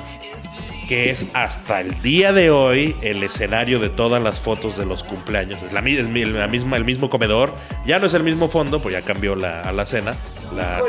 [0.88, 5.04] que es hasta el día de hoy el escenario de todas las fotos de los
[5.04, 5.62] cumpleaños.
[5.62, 7.54] Es la, es misma, el mismo comedor.
[7.86, 10.16] Ya no es el mismo fondo, pues ya cambió la, a la cena.
[10.56, 10.80] la-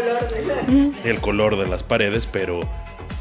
[1.04, 2.60] el color de las paredes, pero,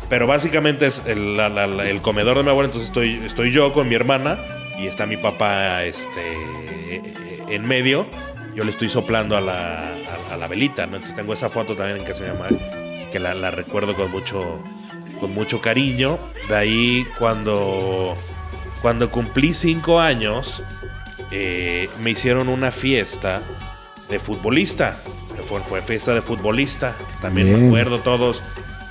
[0.08, 2.68] pero básicamente es el, la- la- la- el comedor de mi abuela.
[2.68, 4.38] Entonces estoy, estoy yo con mi hermana
[4.78, 7.02] y está mi papá este,
[7.50, 8.06] en medio.
[8.56, 9.96] Yo le estoy soplando a la,
[10.32, 10.98] a, la velita, ¿no?
[10.98, 12.50] Entonces tengo esa foto también en casa de mi mamá,
[13.12, 14.64] que la, la recuerdo con mucho,
[15.20, 16.18] con mucho cariño.
[16.48, 18.16] De ahí cuando,
[18.82, 20.64] cuando cumplí cinco años,
[21.32, 23.42] eh, me hicieron una fiesta
[24.10, 24.98] de futbolista.
[25.44, 26.96] Fue, fue fiesta de futbolista.
[27.22, 27.62] También Bien.
[27.62, 28.42] me acuerdo todos.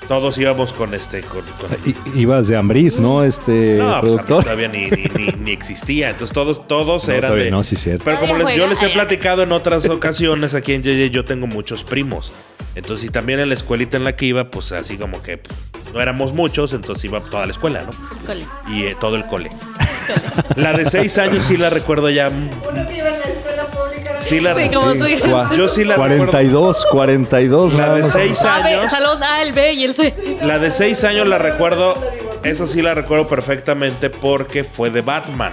[0.08, 1.22] Todos íbamos con este.
[1.22, 1.72] Con, con-
[2.14, 3.24] I- Ibas de Ambriz, ¿no?
[3.24, 4.42] Este no, pues a mí productor.
[4.44, 6.10] todavía ni, ni, ni- ni existía.
[6.10, 7.50] Entonces todos, todos No, eran de.
[7.50, 8.04] no, sí, cierto.
[8.04, 11.46] Pero como les- yo les he platicado en otras ocasiones aquí en Yeye, yo tengo
[11.48, 12.32] muchos primos.
[12.76, 15.56] Entonces, y también en la escuelita en la que iba, pues así como que pues,
[15.94, 17.90] no éramos muchos, entonces iba toda la escuela, ¿no?
[18.26, 18.44] Cole.
[18.68, 19.50] Y eh, todo el cole.
[20.56, 22.30] La de seis años sí la recuerdo ya.
[22.30, 22.50] mm,
[24.20, 27.74] Sí la Sí, como Yo sí la 42, 42.
[27.74, 28.12] La de más.
[28.12, 28.90] seis A, B, años.
[28.90, 30.14] salón A, el B y el C.
[30.42, 31.96] La de seis años la recuerdo.
[32.42, 35.52] Esa sí la recuerdo perfectamente porque fue de Batman.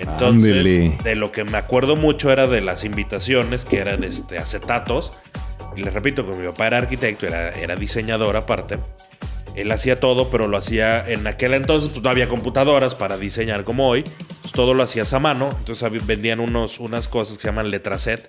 [0.00, 5.12] Entonces, de lo que me acuerdo mucho era de las invitaciones que eran este, acetatos.
[5.76, 8.78] Y les repito, como mi papá era arquitecto, era, era diseñador aparte.
[9.54, 13.64] Él hacía todo, pero lo hacía en aquel entonces, pues no había computadoras para diseñar
[13.64, 14.04] como hoy.
[14.58, 15.54] Todo lo hacías a mano.
[15.56, 18.28] Entonces vendían unos, unas cosas que se llaman letraset.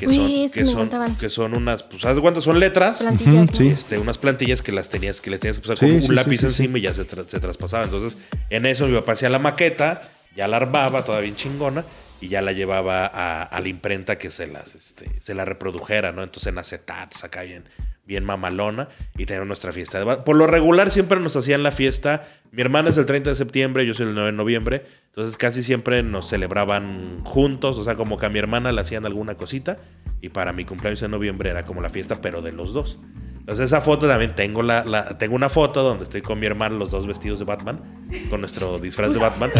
[0.00, 2.98] Que Uy, son, que me son, que son unas, pues, ¿sabes cuántas son letras?
[2.98, 3.60] Plantillas.
[3.60, 3.66] ¿no?
[3.70, 6.08] este, unas plantillas que las tenías que les tenías que pasar Sí, con sí, un
[6.08, 6.46] sí, lápiz sí, sí.
[6.46, 7.84] encima y ya se, tra- se traspasaba.
[7.84, 8.18] Entonces,
[8.50, 10.02] en eso mi papá hacía la maqueta,
[10.34, 11.84] ya la armaba, toda bien chingona,
[12.20, 16.10] y ya la llevaba a, a la imprenta que se las, este, se la reprodujera,
[16.10, 16.24] ¿no?
[16.24, 17.62] Entonces en acetatos, acá bien,
[18.08, 20.02] bien mamalona, y teníamos nuestra fiesta.
[20.02, 22.22] de Por lo regular siempre nos hacían la fiesta.
[22.50, 24.86] Mi hermana es el 30 de septiembre, yo soy el 9 de noviembre.
[25.08, 29.04] Entonces casi siempre nos celebraban juntos, o sea, como que a mi hermana le hacían
[29.06, 29.76] alguna cosita,
[30.22, 32.98] y para mi cumpleaños de noviembre era como la fiesta, pero de los dos.
[33.40, 36.76] Entonces esa foto también tengo la, la- tengo una foto donde estoy con mi hermano
[36.76, 37.80] los dos vestidos de Batman
[38.28, 39.50] con nuestro disfraz de Batman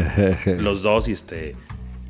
[0.58, 1.56] los dos y este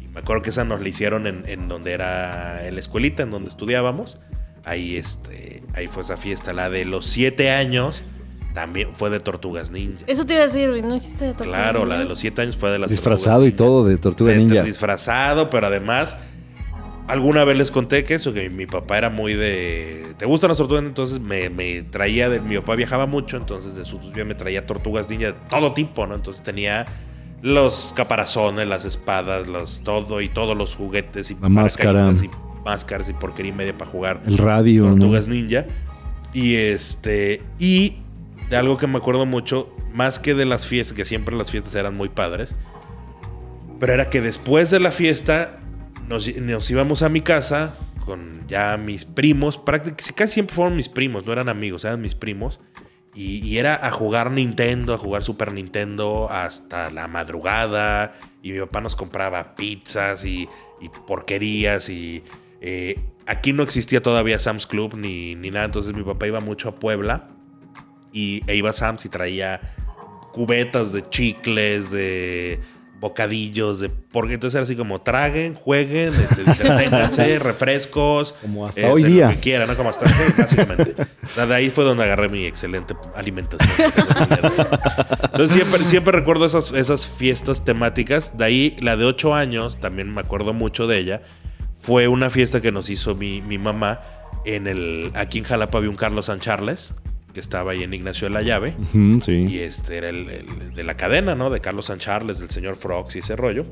[0.02, 3.22] y Me acuerdo que esa nos la hicieron en, en donde era en la escuelita,
[3.22, 4.16] en donde estudiábamos.
[4.64, 6.52] Ahí, este, ahí fue esa fiesta.
[6.52, 8.02] La de los siete años
[8.54, 10.04] también fue de Tortugas Ninja.
[10.06, 11.94] Eso te iba a decir, güey, ¿no hiciste de Tortugas Claro, Ninja?
[11.94, 13.82] la de los siete años fue de las Disfrazado y Tortugas Ninja.
[13.82, 14.62] todo de Tortuga De- de- Ninja.
[14.64, 16.16] Disfrazado, pero además,
[17.06, 20.14] alguna vez les conté que eso, que mi papá era muy de.
[20.18, 20.82] ¿Te gustan las tortugas?
[20.84, 22.28] Entonces me, me traía.
[22.28, 26.06] De, mi papá viajaba mucho, entonces de su me traía tortugas ninja de todo tipo,
[26.06, 26.14] ¿no?
[26.16, 26.86] Entonces tenía
[27.40, 32.12] los caparazones, las espadas, los todo y todos los juguetes y La máscara.
[32.12, 32.28] y
[32.64, 34.90] máscaras y porquería y media para jugar El radio, ¿no?
[34.90, 35.66] Tortugas Ninja.
[36.32, 37.42] Y este.
[37.58, 37.98] Y
[38.50, 41.74] de algo que me acuerdo mucho, más que de las fiestas, que siempre las fiestas
[41.74, 42.56] eran muy padres.
[43.78, 45.58] Pero era que después de la fiesta
[46.08, 49.58] nos, nos íbamos a mi casa con ya mis primos.
[49.58, 52.60] Prácticamente casi siempre fueron mis primos, no eran amigos, eran mis primos.
[53.14, 58.14] Y, y era a jugar Nintendo, a jugar Super Nintendo hasta la madrugada.
[58.42, 60.48] Y mi papá nos compraba pizzas y,
[60.80, 61.88] y porquerías.
[61.88, 62.22] Y
[62.60, 65.66] eh, aquí no existía todavía Sam's Club ni, ni nada.
[65.66, 67.28] Entonces mi papá iba mucho a Puebla.
[68.12, 69.60] Y e iba a Sam's y traía
[70.32, 72.58] cubetas de chicles, de
[73.00, 78.92] bocadillos, de porque entonces era así como traguen, jueguen, este, entreténganse, refrescos, Como hasta este,
[78.92, 79.28] hoy lo día.
[79.30, 79.76] que quieran, ¿no?
[79.76, 80.94] Como hasta hoy, básicamente.
[81.36, 83.92] De ahí fue donde agarré mi excelente alimentación.
[85.22, 88.36] Entonces siempre, siempre recuerdo esas, esas fiestas temáticas.
[88.36, 91.22] De ahí la de ocho años, también me acuerdo mucho de ella.
[91.80, 94.00] Fue una fiesta que nos hizo mi, mi mamá
[94.44, 95.10] en el.
[95.14, 96.92] Aquí en Jalapa había un Carlos San Charles,
[97.32, 98.74] que estaba ahí en Ignacio de la Llave.
[99.22, 99.46] Sí.
[99.48, 101.50] Y este era el, el de la cadena, ¿no?
[101.50, 103.64] De Carlos San Charles, del señor Frogs y ese rollo.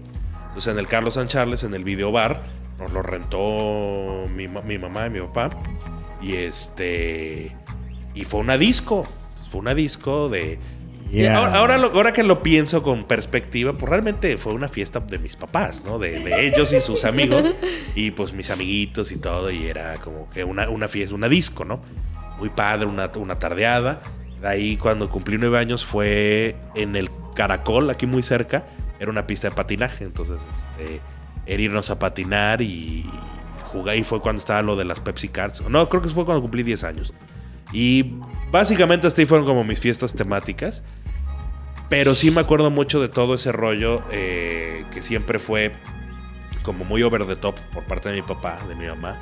[0.49, 2.43] Entonces en el Carlos San Charles, en el videobar,
[2.79, 5.51] nos lo rentó mi, mi mamá y mi papá.
[6.23, 7.55] Y este.
[8.15, 9.07] Y fue una disco.
[9.51, 10.59] Fue una disco de.
[11.13, 11.27] Y.
[11.27, 15.19] Ahora, ahora, lo- ahora que lo pienso con perspectiva, pues realmente fue una fiesta de
[15.19, 15.99] mis papás, ¿no?
[15.99, 17.45] De, de ellos y sus amigos.
[17.95, 19.51] Y pues mis amiguitos y todo.
[19.51, 21.81] Y era como que una, una fiesta, una disco, ¿no?
[22.39, 24.01] Muy padre, una, una tardeada.
[24.41, 28.65] De ahí cuando cumplí nueve años fue en el Caracol, aquí muy cerca.
[29.01, 30.05] Era una pista de patinaje.
[30.05, 30.37] Entonces,
[30.79, 31.01] este,
[31.47, 33.07] era irnos a patinar y
[33.65, 33.97] jugar.
[33.97, 35.63] Y fue cuando estaba lo de las Pepsi Cards.
[35.69, 37.15] No, creo que fue cuando cumplí 10 años.
[37.73, 38.14] Y
[38.51, 40.83] básicamente hasta ahí fueron como mis fiestas temáticas.
[41.89, 45.73] Pero sí me acuerdo mucho de todo ese rollo eh, que siempre fue
[46.62, 49.21] como muy over the top por parte de mi papá, de mi mamá,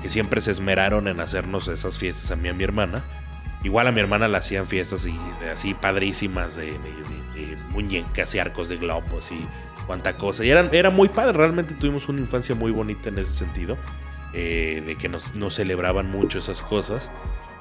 [0.00, 3.04] que siempre se esmeraron en hacernos esas fiestas a mí y a mi hermana.
[3.64, 5.18] Igual a mi hermana le hacían fiestas y,
[5.52, 6.78] así padrísimas de, de-
[7.40, 9.44] de- de muñecas y arcos de globos y
[9.86, 10.44] cuanta cosa.
[10.44, 13.76] Y eran, era muy padre, realmente tuvimos una infancia muy bonita en ese sentido,
[14.34, 17.10] eh, de que nos, nos celebraban mucho esas cosas.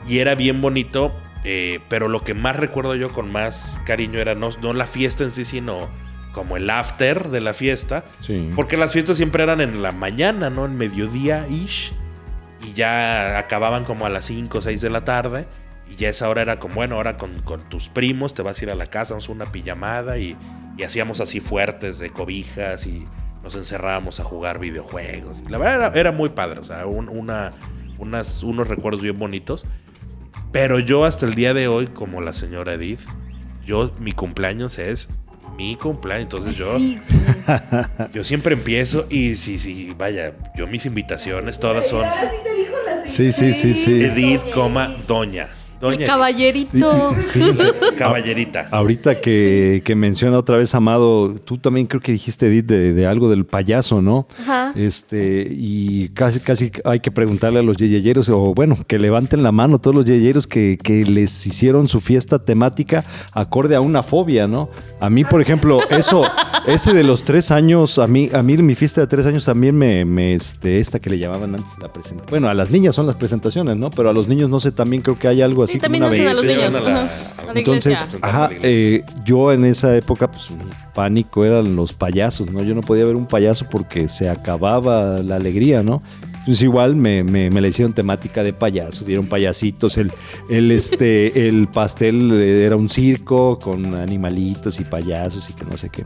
[0.07, 1.11] Y era bien bonito,
[1.43, 5.23] eh, pero lo que más recuerdo yo con más cariño era no, no la fiesta
[5.23, 5.89] en sí, sino
[6.33, 8.05] como el after de la fiesta.
[8.21, 8.49] Sí.
[8.55, 10.65] Porque las fiestas siempre eran en la mañana, ¿no?
[10.65, 11.93] En mediodía-ish.
[12.65, 15.47] Y ya acababan como a las 5 o 6 de la tarde.
[15.89, 18.63] Y ya esa hora era como, bueno, ahora con, con tus primos te vas a
[18.65, 20.17] ir a la casa, vamos a una pijamada.
[20.17, 20.35] Y,
[20.77, 23.05] y hacíamos así fuertes de cobijas y
[23.43, 25.43] nos encerrábamos a jugar videojuegos.
[25.49, 27.51] La verdad era, era muy padre, o sea, un- una,
[27.99, 29.65] unas, unos recuerdos bien bonitos.
[30.53, 33.01] Pero yo hasta el día de hoy, como la señora Edith,
[33.65, 35.09] yo, mi cumpleaños es
[35.57, 36.23] mi cumpleaños.
[36.25, 36.77] Entonces yo...
[36.77, 37.01] Sí,
[38.13, 42.55] Yo siempre empiezo y sí, sí, vaya, yo mis invitaciones todas son ahora sí te
[42.55, 44.03] dijo la Sí, sí, sí, sí.
[44.03, 45.49] Edith, coma, Doña.
[45.83, 47.13] Doña El caballerito.
[47.31, 48.69] Fíjense, caballerita.
[48.71, 53.05] Ahorita que, que menciona otra vez Amado, tú también creo que dijiste, Edith, de, de
[53.05, 54.25] algo del payaso, ¿no?
[54.39, 54.71] Ajá.
[54.77, 59.51] Este, y casi, casi hay que preguntarle a los yeyeyeros, o bueno, que levanten la
[59.51, 63.03] mano todos los yeyeyeros que, que les hicieron su fiesta temática
[63.33, 64.69] acorde a una fobia, ¿no?
[65.01, 66.23] A mí, por ejemplo, eso,
[66.65, 69.75] ese de los tres años, a mí, a mí mi fiesta de tres años también
[69.75, 72.29] me, me este, esta que le llamaban antes la presentación.
[72.29, 73.89] Bueno, a las niñas son las presentaciones, ¿no?
[73.89, 76.11] Pero a los niños no sé, también creo que hay algo así Sí, también una
[76.11, 76.73] hacen a los niños.
[77.55, 80.63] Entonces, ajá, eh, yo en esa época, pues mi
[80.93, 82.63] pánico eran los payasos, ¿no?
[82.63, 86.01] Yo no podía ver un payaso porque se acababa la alegría, ¿no?
[86.39, 90.11] Entonces igual me, me, me la hicieron temática de payasos, dieron payasitos, el,
[90.49, 95.77] el, este, el pastel eh, era un circo con animalitos y payasos y que no
[95.77, 96.03] sé qué.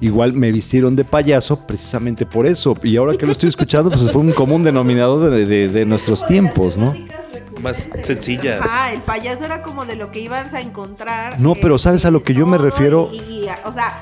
[0.00, 2.74] Igual me vistieron de payaso precisamente por eso.
[2.82, 6.26] Y ahora que lo estoy escuchando, pues fue un común denominador de, de- de nuestros
[6.26, 6.94] tiempos, ¿no?
[7.62, 8.60] Más sencillas.
[8.68, 11.40] Ah, el payaso era como de lo que ibas a encontrar.
[11.40, 13.10] No, eh, pero ¿sabes a lo que yo me refiero?
[13.12, 13.98] Y, y, o sea,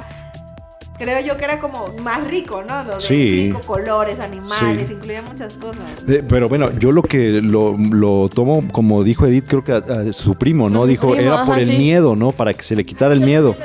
[0.98, 2.82] creo yo que era como más rico, ¿no?
[2.84, 3.30] Lo de Sí.
[3.44, 4.94] cinco colores, animales, Sí.
[4.94, 5.78] incluía muchas cosas.
[6.08, 9.76] Eh, Pero bueno, yo lo que lo, lo tomo, como dijo Edith, creo que a,
[9.78, 10.86] a su primo, ¿no?
[10.86, 11.76] Dijo, primo, era por ajá, el sí.
[11.78, 12.32] miedo, ¿no?
[12.32, 13.56] Para que se le quitara el miedo.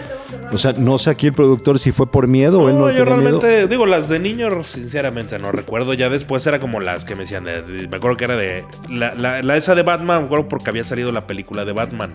[0.51, 2.88] O sea, no sé aquí el productor si fue por miedo o él no No,
[2.89, 3.05] yo miedo.
[3.05, 5.93] realmente, digo, las de niño, sinceramente no recuerdo.
[5.93, 8.63] Ya después era como las que me decían, de- de- me acuerdo que era de.
[8.89, 12.11] La, la- la esa de Batman, me acuerdo porque había salido la película de Batman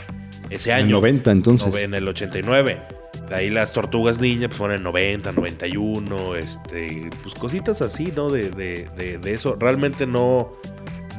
[0.50, 0.96] ese En año.
[0.96, 1.74] 90 entonces.
[1.76, 2.80] En el 89.
[3.28, 8.28] De ahí las tortugas niñas pues fueron en 90, 91, este, pues cositas así, ¿no?
[8.28, 9.56] De, de, de, de eso.
[9.58, 10.52] Realmente no,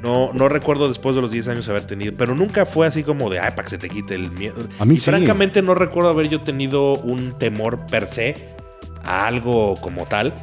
[0.04, 3.30] no, no recuerdo después de los 10 años haber tenido, pero nunca fue así como
[3.30, 4.56] de, ay, para que se te quite el miedo.
[4.80, 5.06] A mí y sí.
[5.10, 8.36] francamente no recuerdo haber yo tenido un temor per se
[9.04, 10.34] a algo como tal.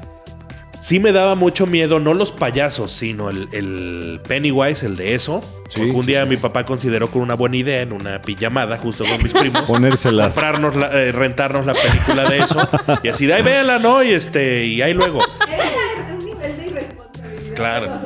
[0.83, 5.43] Sí me daba mucho miedo, no los payasos, sino el, el Pennywise, el de eso.
[5.69, 6.31] Sí, porque un sí, día sí.
[6.31, 10.25] mi papá consideró con una buena idea en una pijamada, justo con mis primos Ponérsela.
[10.25, 12.67] comprarnos la- eh, rentarnos la película de eso
[13.03, 15.21] y así de ahí véanla no y este y ahí luego
[16.19, 17.55] un nivel de irresponsabilidad.
[17.57, 18.01] Claro.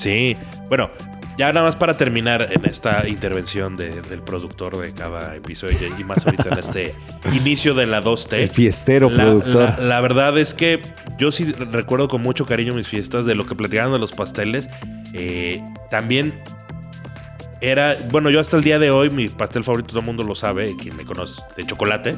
[0.00, 0.36] Sí
[0.68, 0.90] bueno
[1.38, 6.04] ya nada más para terminar en esta intervención de- del productor de cada episodio y
[6.04, 6.94] más ahorita en este
[7.32, 9.54] inicio de la 2T El fiestero la, productor.
[9.78, 10.82] la- la verdad es que
[11.18, 14.68] yo sí recuerdo con mucho cariño mis fiestas de lo que platicaban de los pasteles.
[15.14, 16.34] Eh, también
[17.62, 20.34] era, bueno, yo hasta el día de hoy, mi pastel favorito, todo el mundo lo
[20.34, 22.16] sabe, quien me conoce, de chocolate.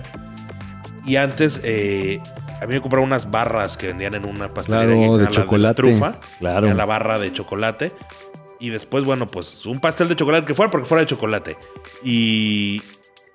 [1.06, 2.20] Y antes, eh,
[2.62, 5.74] a mí me compraron unas barras que vendían en una pastelería Claro, de chocolate.
[5.82, 6.20] trufa.
[6.38, 6.66] Claro.
[6.66, 7.92] Era la barra de chocolate.
[8.60, 11.56] Y después, bueno, pues un pastel de chocolate que fuera porque fuera de chocolate.
[12.04, 12.80] Y,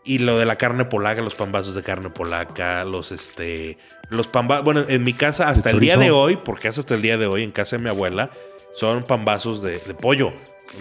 [0.03, 3.77] y lo de la carne polaca, los pambazos de carne polaca, los este.
[4.09, 4.63] Los pambazos.
[4.63, 7.27] Bueno, en mi casa, hasta el día de hoy, porque es hasta el día de
[7.27, 8.29] hoy, en casa de mi abuela,
[8.75, 10.31] son pambazos de, de pollo.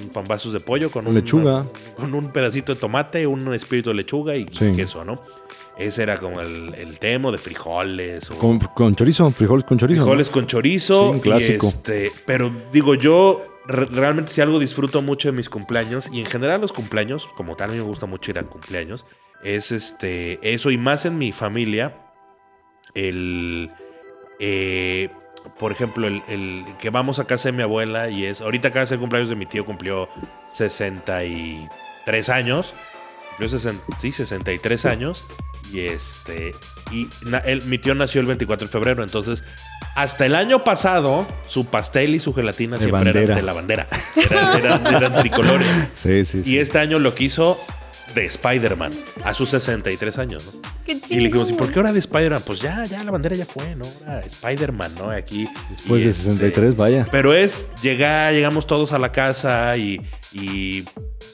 [0.01, 1.65] Son pambazos de pollo con Con un, lechuga.
[1.97, 4.73] con un pedacito de tomate, un espíritu de lechuga y Sí.
[4.77, 5.23] queso, ¿no?
[5.79, 8.31] Ese era como el, el tema de frijoles.
[8.31, 10.01] O Con, con chorizo, frijoles con chorizo.
[10.01, 10.07] ¿no?
[10.07, 11.13] frijoles con chorizo.
[11.13, 11.67] Sí, y clásico.
[11.69, 16.27] este, pero digo, yo re- realmente si algo disfruto mucho de mis cumpleaños y en
[16.27, 19.05] general los cumpleaños, como tal, a mí me gusta mucho ir a cumpleaños,
[19.45, 21.95] es este eso y más en mi familia,
[22.95, 23.71] el...
[24.41, 25.11] eh,
[25.59, 28.81] por ejemplo, el, el que vamos a casa de mi abuela y es, ahorita acaba
[28.81, 30.09] de ser cumpleaños de mi tío, cumplió
[30.53, 32.73] 63 años,
[33.31, 35.27] cumplió 60 sí, 63 años
[35.73, 36.55] y este,
[36.91, 39.43] y na- él- mi tío nació el 24 de febrero, entonces
[39.95, 43.21] hasta el año pasado su pastel y su gelatina De siempre bandera.
[43.25, 45.69] eran de la bandera, eran, eran- eran tricolores.
[45.95, 46.51] Sí, sí, sí.
[46.55, 47.61] Y este año lo quiso
[48.15, 48.93] de Spider-Man,
[49.25, 50.61] a sus 63 años, ¿no?
[50.87, 52.43] Qué Y le dijimos, ¿y por qué ahora de Spider-Man?
[52.47, 53.85] Pues ya, ya la bandera ya fue, ¿no?
[54.07, 55.11] Ahora Spider-Man, ¿no?
[55.11, 55.49] Aquí.
[55.71, 57.07] Después y de este, 63, vaya.
[57.11, 60.01] Pero es llegar, llegamos todos a la casa y,
[60.33, 60.83] y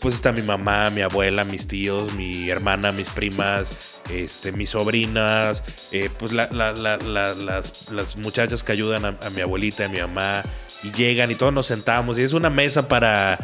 [0.01, 5.63] pues está mi mamá, mi abuela, mis tíos, mi hermana, mis primas, este, mis sobrinas,
[5.93, 9.85] eh, pues la- la- la- la- las, las muchachas que ayudan a, a mi abuelita,
[9.85, 10.43] a mi mamá,
[10.83, 12.19] y llegan y todos nos sentamos.
[12.19, 13.39] Y es una mesa para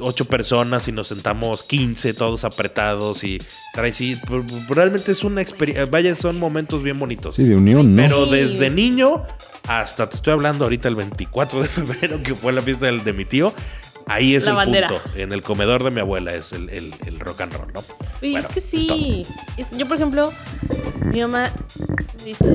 [0.00, 3.40] ocho personas y nos sentamos 15 todos apretados y
[3.72, 4.18] trae sí,
[4.68, 7.36] realmente es una experiencia, vaya, son momentos bien bonitos.
[7.36, 8.02] Sí, de unión, ¿no?
[8.02, 9.24] Pero desde niño
[9.66, 13.12] hasta, te estoy hablando ahorita el 24 de febrero, que fue la fiesta del- de
[13.12, 13.54] mi tío,
[14.08, 14.88] ahí es La el bandera.
[14.88, 15.02] punto.
[15.16, 17.82] En el comedor de mi abuela es el, el- el rock and roll, ¿no?
[18.20, 19.26] Bueno, es que sí.
[19.56, 20.32] Es- yo, por ejemplo,
[21.06, 21.50] mi mamá
[22.24, 22.46] dice,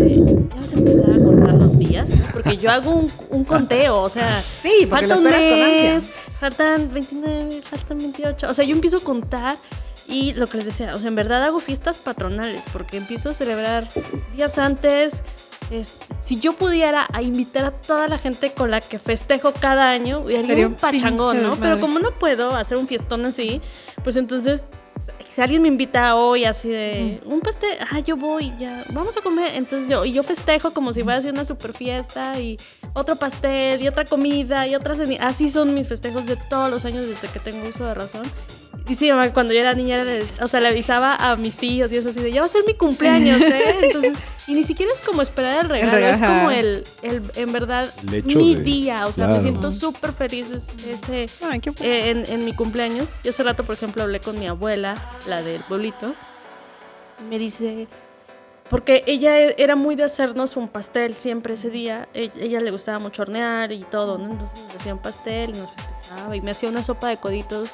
[0.49, 4.09] ya vas a empezar a contar los días, porque yo hago un, un conteo, o
[4.09, 9.01] sea, Sí, porque falta un mes, faltan 29, faltan 28, o sea, yo empiezo a
[9.01, 9.57] contar
[10.07, 13.33] y lo que les decía, o sea, en verdad hago fiestas patronales, porque empiezo a
[13.33, 13.87] celebrar
[14.35, 15.23] días antes.
[15.71, 19.89] Es- si yo pudiera a invitar a toda la gente con la que festejo cada
[19.89, 21.55] año, haría Sería un pachangón, ¿no?
[21.55, 23.61] Pero como no puedo hacer un fiestón así,
[24.03, 24.65] pues entonces
[25.29, 29.21] si alguien me invita hoy así de un pastel, ah, yo voy, ya, vamos a
[29.21, 29.55] comer.
[29.55, 32.57] Entonces yo, y yo festejo como si fuera a una super fiesta y
[32.93, 37.07] otro pastel y otra comida y otra Así son mis festejos de todos los años
[37.07, 38.23] desde que tengo uso de razón.
[38.89, 40.03] Y sí, mamá, cuando yo era niña,
[40.41, 42.65] o sea, le avisaba a mis tíos y eso así de, ya va a ser
[42.65, 43.75] mi cumpleaños, ¿eh?
[43.83, 44.15] Entonces,
[44.47, 47.85] y ni siquiera es como esperar el regalo, es como el, el, en verdad,
[48.25, 49.05] mi de- día.
[49.05, 49.35] O sea, claro.
[49.35, 53.13] me siento súper feliz es- ese, Ay, qué eh, en, en mi cumpleaños.
[53.23, 54.95] Y hace rato, por ejemplo, hablé con mi abuela,
[55.27, 56.15] la del pueblito.
[57.21, 57.87] Y me dice,
[58.71, 62.09] porque ella e- era muy de hacernos un pastel siempre ese día.
[62.15, 64.31] E- Ella, le gustaba mucho hornear y todo, ¿no?
[64.31, 65.98] Entonces nos hacía un pastel y nos festejaba.
[66.33, 67.71] Y me hacía una sopa de coditos,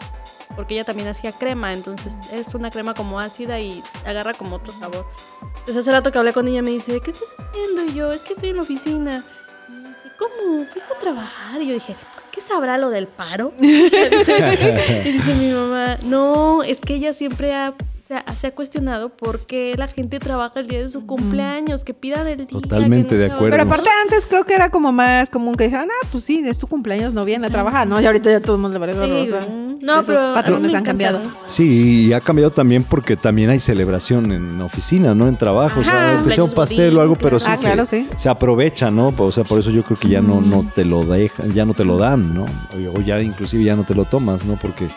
[0.55, 1.73] porque ella también hacía crema.
[1.73, 5.05] Entonces es una crema como ácida y agarra como otro sabor.
[5.41, 7.83] Entonces hace rato que hablé con ella me dice, ¿qué estás haciendo?
[7.85, 9.23] Y yo, es que estoy en la oficina.
[9.67, 10.65] Y me dice, ¿cómo?
[10.71, 11.61] ¿Fuiste a trabajar?
[11.61, 11.95] Y yo dije,
[12.31, 13.53] ¿qué sabrá lo del paro?
[13.59, 17.73] y dice mi mamá, no, es que ella siempre ha,
[18.05, 21.83] se ha, se ha cuestionado por qué la gente trabaja el día de su cumpleaños,
[21.83, 22.47] que pida del día.
[22.47, 23.49] Totalmente que no de se acuerdo.
[23.49, 26.59] Pero aparte antes creo que era como más común que dijeran, ah, pues sí, es
[26.59, 27.99] tu cumpleaños, no viene a trabajar, ¿no?
[27.99, 30.83] Y ahorita ya todo el mundo le vale Sí, o sea, no, pero patrones han
[30.83, 31.19] cambiado.
[31.47, 35.27] Sí, y ha cambiado también porque también hay celebración en oficina, ¿no?
[35.27, 37.63] En trabrajo, o sea, Ajá, aunque sea un pastel o algo, pero sí, Ah, se,
[37.63, 38.07] claro, sí.
[38.17, 39.15] se aprovecha, ¿no?
[39.17, 41.73] O sea, por eso yo creo que ya no, no te lo dejan, ya no
[41.73, 42.43] te lo dan, ¿no?
[42.43, 44.59] O, o ya inclusive ya no te lo tomas, ¿no?
[44.61, 44.89] Porque,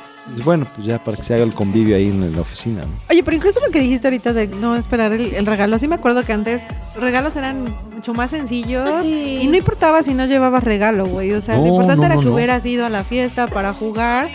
[0.45, 2.89] bueno, pues ya para que se haga el convivio ahí en la oficina, ¿no?
[3.11, 5.95] Oye, pero incluso lo que dijiste ahorita de no esperar el, el regalo, sí me
[5.97, 6.62] acuerdo que antes
[6.95, 7.64] los regalos eran
[7.95, 9.39] mucho más sencillos Sí.
[9.43, 11.33] y no importaba si no llevabas regalo, güey.
[11.33, 12.35] O sea, No, lo importante no, era que no.
[12.35, 14.29] hubieras ido a la fiesta para jugar.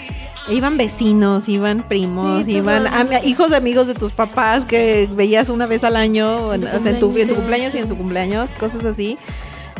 [0.50, 2.86] E iban vecinos, iban primos, Sí, iban
[3.24, 6.78] hijos de amigos de tus papás que veías una vez al año, en, En tu
[6.78, 7.36] o sea, en tu, en tu cumpleaños.
[7.38, 9.18] cumpleaños y en su cumpleaños, cosas así.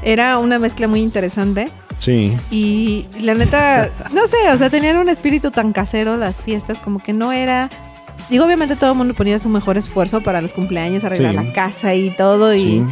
[0.04, 1.70] Era una mezcla muy interesante.
[2.04, 2.36] Sí.
[2.52, 7.00] Y la neta, no sé, o sea, tenían un espíritu tan casero las fiestas, como
[7.00, 7.70] que no era.
[8.30, 11.38] Digo, obviamente todo el mundo ponía su mejor esfuerzo para los cumpleaños, arreglar Sí.
[11.46, 12.84] la casa y todo, y Sí.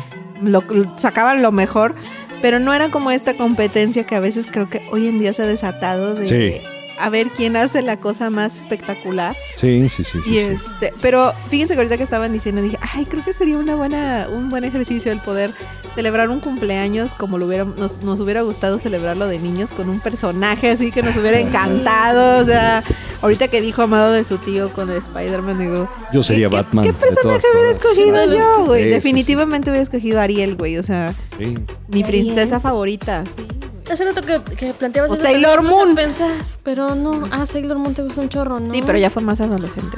[0.43, 0.63] lo,
[0.97, 1.95] sacaban lo mejor,
[2.41, 5.43] pero no era como esta competencia que a veces creo que hoy en día se
[5.43, 6.67] ha desatado de Sí.
[7.01, 9.35] A ver quién hace la cosa más espectacular.
[9.55, 10.19] Sí, sí, sí.
[10.23, 10.37] sí, y sí.
[10.39, 14.27] este, pero fíjense que ahorita que estaban diciendo dije, ay, creo que sería una buena,
[14.31, 15.51] un buen ejercicio el poder
[15.95, 19.99] celebrar un cumpleaños como lo hubiera, nos, nos hubiera gustado celebrarlo de niños con un
[19.99, 22.41] personaje así que nos hubiera encantado.
[22.41, 22.81] O sea,
[23.21, 26.85] ahorita que dijo Amado de su tío con el Spider-Man, digo, Yo sería ¿qué- Batman.
[26.85, 28.83] ¿Qué personaje todas, hubiera escogido yo, güey?
[28.83, 30.77] sí, sí, Definitivamente hubiera escogido a Ariel, güey.
[30.77, 31.55] O sea, Sí.
[31.89, 32.25] mi Ariel.
[32.25, 33.23] princesa favorita.
[33.35, 33.43] sí.
[33.91, 35.95] Hace rato que, que planteabas O Sailor Moon.
[35.95, 36.31] pensar,
[36.63, 38.71] pero no, ah, Sailor Moon te gusta un chorro, ¿no?
[38.73, 39.97] Sí, pero ya fue más adolescente.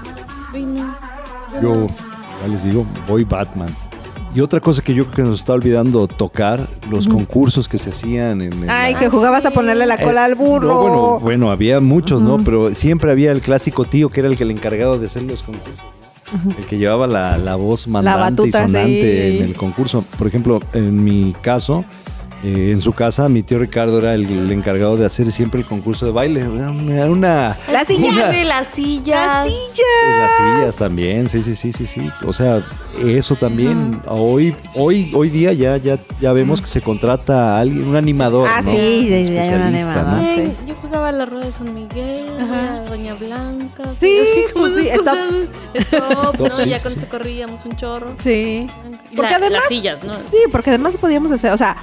[0.53, 0.95] Ay, no.
[1.61, 1.87] Yo,
[2.41, 3.69] ya les digo, voy Batman.
[4.35, 7.91] Y otra cosa que yo creo que nos está olvidando tocar, los concursos que se
[7.91, 8.51] hacían en...
[8.63, 10.67] en Ay, la- que jugabas a ponerle la cola Eh, al burro.
[10.69, 12.37] no, bueno, bueno, había muchos, ¿no?
[12.37, 15.43] Pero siempre había el clásico tío que era el que el encargado de hacer los
[15.43, 15.75] concursos.
[16.57, 19.37] El que llevaba la, la voz mandante batuta, y sonante sí.
[19.37, 20.03] en el concurso.
[20.17, 21.85] Por ejemplo, en mi caso,
[22.43, 25.65] eh, en su casa, mi tío Ricardo era el, el encargado de hacer siempre el
[25.65, 26.41] concurso de baile.
[26.41, 26.93] Era una...
[26.95, 28.09] era una- La silla.
[28.09, 29.25] una- de las sillas.
[29.27, 30.17] ¡La silla!
[30.17, 32.09] las sillas también, sí, sí, sí, sí, sí.
[32.25, 32.61] O sea,
[33.03, 33.99] eso también.
[34.07, 38.47] Hoy, hoy, hoy día ya, ya, ya vemos que se contrata a alguien, un animador.
[38.51, 38.71] Ah, ¿no?
[38.71, 40.05] sí, Especialista, animador.
[40.07, 40.19] ¿no?
[40.27, 40.35] sí.
[40.41, 43.83] Bien, Yo jugaba a la rueda de San Miguel, a Doña Blanca.
[43.99, 45.17] Sí, así como sí, stop.
[45.73, 46.57] Stop, Stop, ¿no?
[46.57, 46.97] sí, ya sí, con sí.
[46.99, 48.13] eso corríamos un chorro.
[48.21, 48.67] Sí.
[49.15, 50.13] Porque la- además- Las sillas, ¿no?
[50.29, 51.75] Sí, porque además podíamos hacer, o sea,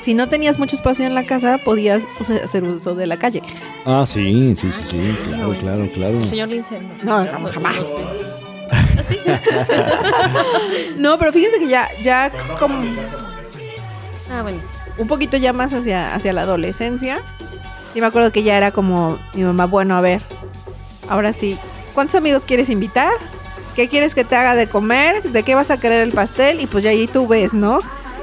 [0.00, 3.16] si no tenías mucho espacio en la casa, podías o sea, hacer uso de la
[3.16, 3.42] calle.
[3.84, 6.18] Ah, sí, sí, sí, sí, claro, claro, claro.
[6.18, 6.78] El señor Lince.
[7.02, 7.76] No, no, jamás.
[8.98, 9.16] ¿Así?
[10.96, 12.82] No, pero fíjense que ya, ya como
[14.32, 14.58] Ah, bueno.
[14.98, 17.20] un poquito ya más hacia, hacia la adolescencia.
[17.94, 20.22] Y me acuerdo que ya era como mi mamá, bueno, a ver,
[21.08, 21.56] ahora sí,
[21.94, 23.10] ¿cuántos amigos quieres invitar?
[23.74, 25.22] ¿Qué quieres que te haga de comer?
[25.24, 26.60] ¿De qué vas a querer el pastel?
[26.60, 27.80] Y pues ya ahí tú ves, ¿no?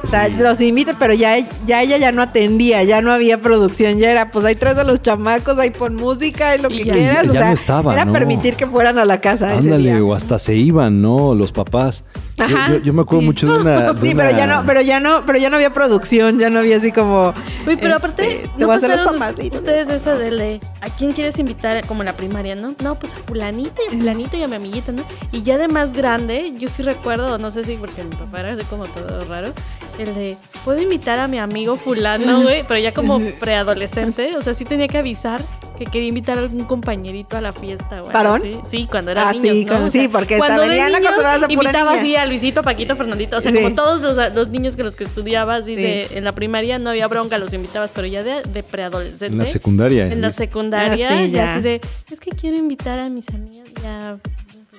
[0.07, 0.41] O sea, Sí.
[0.41, 1.35] los invita, pero ya,
[1.65, 4.85] ya ella ya no atendía, ya no había producción, ya era, pues ahí traes a
[4.85, 7.25] los chamacos, ahí pon música y lo que quieras.
[7.25, 8.13] ya o sea, no estaba, era ¿no?
[8.13, 9.49] permitir que fueran a la casa.
[9.55, 10.03] ese Ándale, día.
[10.03, 11.35] o hasta se iban, ¿no?
[11.35, 12.05] Los papás.
[12.37, 13.25] Yo- Ajá, yo, yo me acuerdo sí.
[13.25, 13.93] mucho de una.
[13.93, 16.49] de Sí, pero una- ya no, pero ya no, pero ya no había producción, ya
[16.51, 17.33] no había así como.
[17.65, 19.61] Uy, pero este, aparte, te ¿no pasaron papacitos.
[19.61, 22.75] ustedes esa de le- a quién quieres invitar como en la primaria, no?
[22.83, 25.03] No, pues a fulanita y a fulanita y a mi amiguita, ¿no?
[25.31, 28.53] Y ya de más grande, yo sí recuerdo, no sé si porque mi papá era
[28.53, 29.51] así como todo raro,
[29.97, 34.53] el de, puedo invitar a mi amigo fulano, güey, pero ya como preadolescente, o sea,
[34.53, 35.41] sí tenía que avisar
[35.77, 38.11] que quería invitar a algún compañerito a la fiesta, güey.
[38.11, 38.41] ¿Varón?
[38.41, 39.73] Sí, sí, cuando era Ah, niño, sí, ¿no?
[39.73, 41.99] como- O sea, sí, porque cuando de niños acostumbradas a pura invitaba niña.
[42.01, 43.57] así a Luisito, Paquito, Fernandito, o sea, Sí.
[43.57, 45.81] como todos los, los niños con los que estudiaba así Sí.
[45.81, 49.27] de en la primaria no había bronca, los invitabas, pero ya de, de preadolescente.
[49.33, 50.07] En la secundaria.
[50.11, 51.53] En la secundaria, Ah, sí, ya ya.
[51.53, 54.17] así de, es que quiero invitar a mis amigas ya.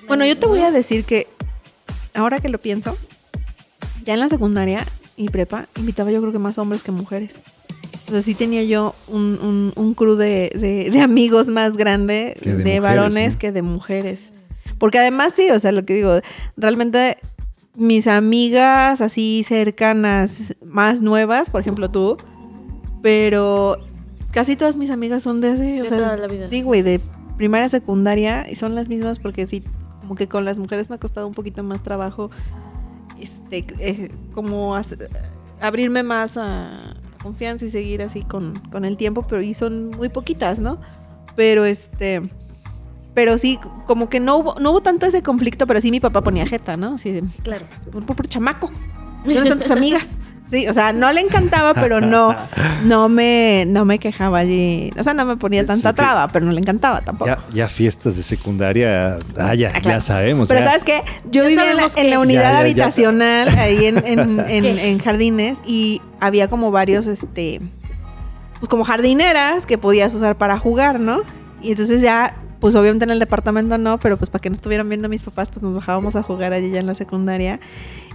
[0.07, 1.27] Bueno, yo te voy a decir que
[2.13, 2.97] ahora que lo pienso,
[4.05, 4.85] ya en la secundaria
[5.17, 7.39] y prepa invitaba yo creo que más hombres que mujeres.
[8.07, 12.35] O sea, sí tenía yo un, un, un crew de, de- de amigos más grande
[12.41, 13.39] Que de, de mujeres, varones ¿no?
[13.39, 14.29] que de mujeres.
[14.79, 16.19] Porque además sí, o sea, lo que digo,
[16.57, 17.17] realmente
[17.79, 22.17] mis amigas así cercanas, más nuevas, por ejemplo tú,
[23.01, 23.77] pero
[24.31, 26.47] casi todas mis amigas son de ese, o De sea, toda la vida.
[26.47, 26.99] sí, güey, de
[27.37, 29.63] primaria, secundaria, y son las mismas porque sí,
[30.01, 32.29] como que con las mujeres me ha costado un poquito más trabajo,
[33.19, 34.97] este, eh, como hace-
[35.61, 40.09] abrirme más a confianza y seguir así con, con el tiempo, pero y son muy
[40.09, 40.79] poquitas, ¿no?
[41.35, 42.21] Pero este,
[43.13, 46.21] pero sí, como que no hubo, no hubo tanto ese conflicto, pero sí mi papá
[46.21, 46.95] ponía jeta, ¿no?
[46.95, 47.65] Así de, Claro.
[47.91, 48.71] por, por- por chamaco.
[49.23, 50.17] ¿Dónde están tus amigas?
[50.49, 52.35] Sí, o sea, no le encantaba, pero no,
[52.85, 54.89] no me, no me quejaba allí.
[54.97, 57.27] O sea, no me ponía tanta Sí, traba, pero no le encantaba tampoco.
[57.29, 59.89] Ya, ya fiestas de secundaria, ah, ya, claro.
[59.89, 60.47] ya sabemos.
[60.47, 60.65] Pero ya.
[60.65, 61.03] ¿sabes qué?
[61.25, 62.59] Yo Ya vivía en la, en unidad Ya, ya, ya.
[62.61, 67.61] habitacional, ahí en, en, en jardines, y había como varios, este,
[68.57, 71.21] pues como jardineras que podías usar para jugar, ¿no?
[71.61, 74.87] Y entonces ya, pues obviamente en el departamento no, pero pues para que no estuvieran
[74.89, 77.59] viendo a mis papás, pues nos bajábamos a jugar allí ya en la secundaria.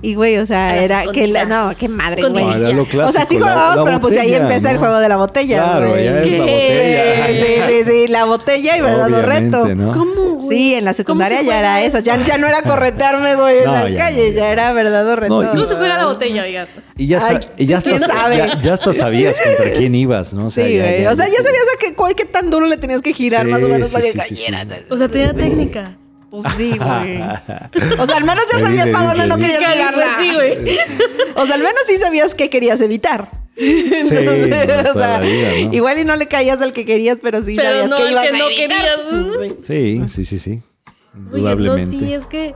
[0.05, 2.44] Y güey, o sea, era que la, no, qué madre, güey.
[2.44, 4.68] No, era lo O clásico, o sea, sí jugábamos, la pero pues ahí botella, empieza
[4.68, 4.80] el ¿no?
[4.80, 6.05] juego de la botella, Claro, güey.
[6.05, 6.38] ya es la ¿Qué?
[6.40, 7.26] botella.
[7.26, 9.68] Sí, sí, sí, la botella y verdad o reto.
[9.74, 9.90] ¿no?
[9.92, 10.59] ¿Cómo, güey?
[10.59, 11.98] Sí, en la secundaria ¿Cómo se ya era eso.
[12.00, 15.09] Ya, ya no era corretearme, güey, en No, la ya calle, ya ya era verdad
[15.09, 15.42] o reto.
[15.42, 16.68] No, ¿Cómo se juega la botella, oigan?
[16.98, 18.36] Y ya, Ay, y ya, ¿quién hasta, sabe?
[18.36, 20.46] ya, ya hasta sabías contra quién ibas, ¿no?
[20.46, 21.02] O sea, Sí, ya- güey.
[21.02, 23.46] ya- o sea, ya sabías a qué, cuál- qué tan duro le tenías que girar
[23.46, 24.52] Sí, más o menos sí, para que sí, sí, sí.
[24.52, 24.80] cayera.
[24.90, 25.96] O sea, tenía técnica.
[26.43, 27.20] Pues sí, güey.
[27.99, 29.62] O sea, al menos ya sabías para dónde no querías
[29.95, 30.78] pues sí, güey.
[31.37, 33.30] O sea, al menos sí sabías qué querías evitar.
[33.57, 35.74] Sí, no, toda la vida, ¿no?
[35.74, 38.22] igual y no le caías al que querías, pero sí Pero sabías no que ibas
[38.24, 38.78] que a no evitar.
[38.78, 39.57] querías.
[39.64, 40.03] Sí.
[40.09, 40.51] Sí, sí, sí, sí.
[40.51, 40.62] Oye,
[41.14, 41.99] no, Indudablemente.
[41.99, 42.55] sí, es que,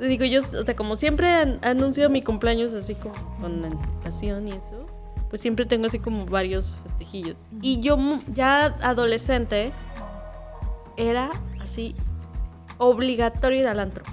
[0.00, 4.52] digo yo, o sea, como siempre an- anuncio mi cumpleaños así como con anticipación y
[4.52, 4.86] eso,
[5.28, 7.36] pues siempre tengo así como varios festejillos.
[7.60, 7.98] Y yo
[8.32, 9.72] ya adolescente
[10.96, 11.94] era así
[12.78, 14.04] obligatorio ir al antro.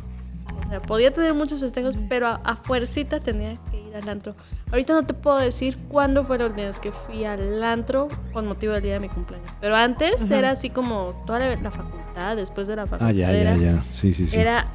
[0.66, 4.36] O sea, podía tener muchos festejos, pero a, a fuercita tenía que ir al antro.
[4.72, 8.48] Ahorita no te puedo decir cuándo fue la última vez que fui al antro con
[8.48, 9.52] motivo del día de mi cumpleaños.
[9.62, 10.38] Pero antes Ajá.
[10.40, 13.08] era así como toda la, la facultad, después de la facultad.
[13.08, 13.84] Ah, ya, era- ya, ya.
[13.92, 14.36] Sí, sí, sí.
[14.38, 14.66] era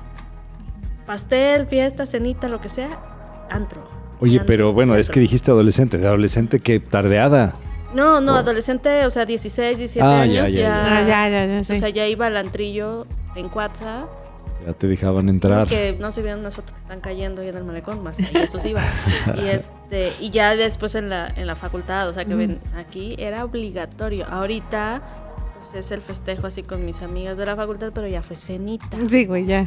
[1.07, 3.83] pastel, fiesta, cenita, lo que sea, antro.
[4.21, 5.97] Oye, Antro, pero bueno, es que dijiste adolescente.
[5.99, 7.55] De adolescente, que tardeada.
[7.95, 8.37] No, no, Oh.
[8.37, 10.99] adolescente, o sea, 16, 17 Ah, ya, años, ya, ya.
[10.99, 11.73] Ah, ya, ya, ya, sí.
[11.75, 14.07] O sea, ya iba al antrillo en Cuatza.
[14.67, 15.61] Ya te dejaban entrar.
[15.61, 18.19] Es que no se vieron unas fotos que están cayendo ahí en el malecón, más
[18.21, 18.83] ahí eso sí iba.
[19.37, 23.15] Y este, y ya después en la, en la facultad, o sea que ven, aquí
[23.19, 24.27] era obligatorio.
[24.29, 25.01] Ahorita,
[25.59, 28.99] pues es el festejo así con mis amigas de la facultad, pero ya fue cenita.
[29.09, 29.67] Sí, güey, ya.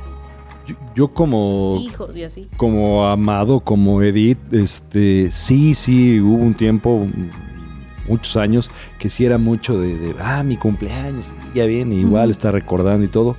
[0.67, 2.47] Yo, yo como, Hijos y así.
[2.55, 7.29] como Amado, como Edith, este, sí, sí, hubo un tiempo, mm,
[8.07, 12.51] muchos años, que sí era mucho de, de, ah, mi cumpleaños, ya viene, igual está
[12.51, 13.35] recordando y todo.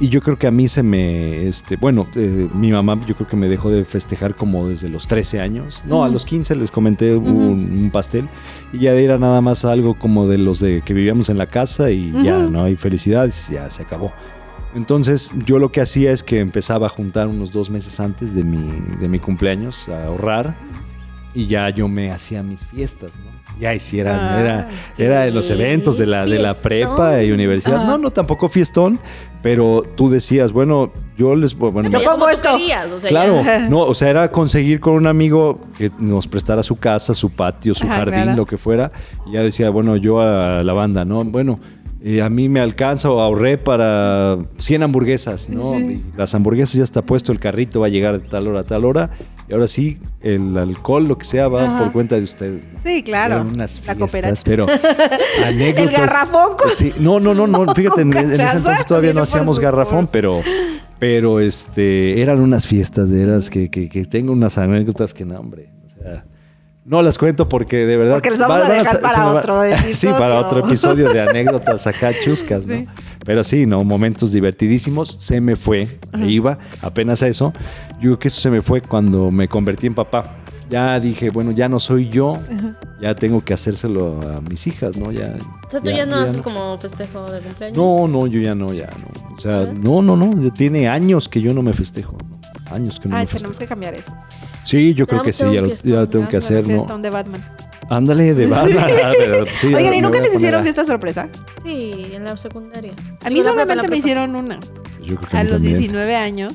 [0.00, 3.26] Y yo creo que a mí se me, este, bueno, eh, mi mamá yo creo
[3.26, 5.82] que me dejó de festejar como desde los 13 años.
[5.86, 8.28] No, a los 15 les comenté un, un pastel
[8.72, 11.90] y ya era nada más algo como de los de que vivíamos en la casa
[11.90, 14.12] y ya, no hay felicidades, ya se acabó.
[14.74, 18.44] Entonces yo lo que hacía es que empezaba a juntar unos dos meses antes de
[18.44, 20.54] mi, de mi cumpleaños, a ahorrar,
[21.34, 23.37] y ya yo me hacía mis fiestas, ¿no?
[23.60, 27.84] Ya hicieran, Ah, era, era de los eventos de la, de la prepa y universidad.
[27.86, 28.98] No, no, tampoco fiestón,
[29.42, 32.50] pero tú decías, bueno, yo les, bueno, Yo pongo esto.
[32.56, 36.26] querías, o sea, Claro, ya- no, o sea, era conseguir con un amigo que nos
[36.28, 38.36] prestara su casa, su patio, su Ajá, jardín, claro.
[38.36, 38.92] lo que fuera.
[39.26, 41.24] Y ya decía, bueno, yo a la banda, ¿no?
[41.24, 41.58] Bueno,
[42.00, 45.74] eh, a mí me alcanza o ahorré para 100 hamburguesas, ¿no?
[45.76, 46.04] Sí.
[46.16, 48.84] Las hamburguesas ya está puesto, el carrito va a llegar de tal hora a tal
[48.84, 49.10] hora.
[49.48, 51.78] Y ahora sí, el alcohol, lo que sea, va Ajá.
[51.78, 52.66] por cuenta de ustedes.
[52.82, 53.36] Sí, claro.
[53.36, 54.42] Eran unas La fiestas, cooperativa.
[54.44, 54.66] pero
[55.46, 55.84] anécdotas.
[55.86, 59.22] El garrafón con- Sí, no, no, no, no, fíjate, en, en ese entonces todavía no
[59.22, 60.42] hacíamos garrafón, por- pero,
[60.98, 65.38] pero este, eran unas fiestas de eras que, que, que tengo unas anécdotas que no,
[65.40, 66.24] hombre, o sea,
[66.88, 68.14] no las cuento porque de verdad.
[68.14, 70.18] Porque les vamos a dejar para va- otro Sí, episodio.
[70.18, 72.84] para otro episodio de anécdotas acá chuscas, Sí.
[72.86, 72.92] ¿no?
[73.24, 75.16] Pero sí, no, momentos divertidísimos.
[75.20, 77.52] Se me fue, ahí iba, apenas a eso.
[77.94, 80.36] Yo creo que eso se me fue cuando me convertí en papá.
[80.70, 82.34] Ya dije, bueno, ya no soy yo,
[83.00, 85.10] ya tengo que hacérselo a mis hijas, ¿no?
[85.10, 85.34] Ya,
[85.66, 87.76] O sea, tú ya, no haces como festejo de cumpleaños.
[87.78, 89.34] no, no, yo ya no, ya no.
[89.34, 90.52] O sea, no, no, no.
[90.52, 92.18] Tiene años que yo no me festejo.
[92.28, 92.37] ¿no?
[92.70, 93.58] Años que no Ay, me tenemos festejo.
[93.58, 94.12] que cambiar eso.
[94.64, 96.98] Sí, yo creo que a sí, ya lo, ya lo tengo que hacer, ¿no?
[96.98, 97.42] De Batman.
[97.90, 98.86] Ándale, de Batman.
[99.18, 101.28] pero sí, Oigan, ¿y nunca a les hicieron a- fiesta sorpresa?
[101.64, 102.92] Sí, en la secundaria.
[103.24, 104.58] A mí solamente la me hicieron una.
[105.02, 105.78] Yo creo que A mí los también.
[105.78, 106.52] 19 años.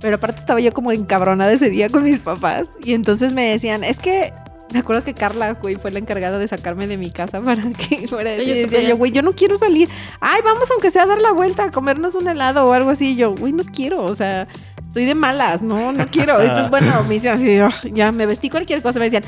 [0.00, 2.70] Pero aparte estaba yo como encabronada ese día con mis papás.
[2.84, 4.32] Y entonces me decían, es que...
[4.72, 8.06] Me acuerdo que Carla, güey, fue la encargada de sacarme de mi casa para que
[8.08, 8.42] fuera eso.
[8.42, 9.88] Y Ellos te decía yo, güey, yo no quiero salir.
[10.20, 13.12] Ay, vamos aunque sea a dar la vuelta, a comernos un helado o algo así.
[13.12, 14.48] Y yo, güey, no quiero, o sea,
[14.96, 16.40] estoy de malas, no, no quiero.
[16.40, 18.98] Entonces, bueno, me hicieron así, "Ugh", ya me vestí cualquier cosa.
[18.98, 19.24] Me decían,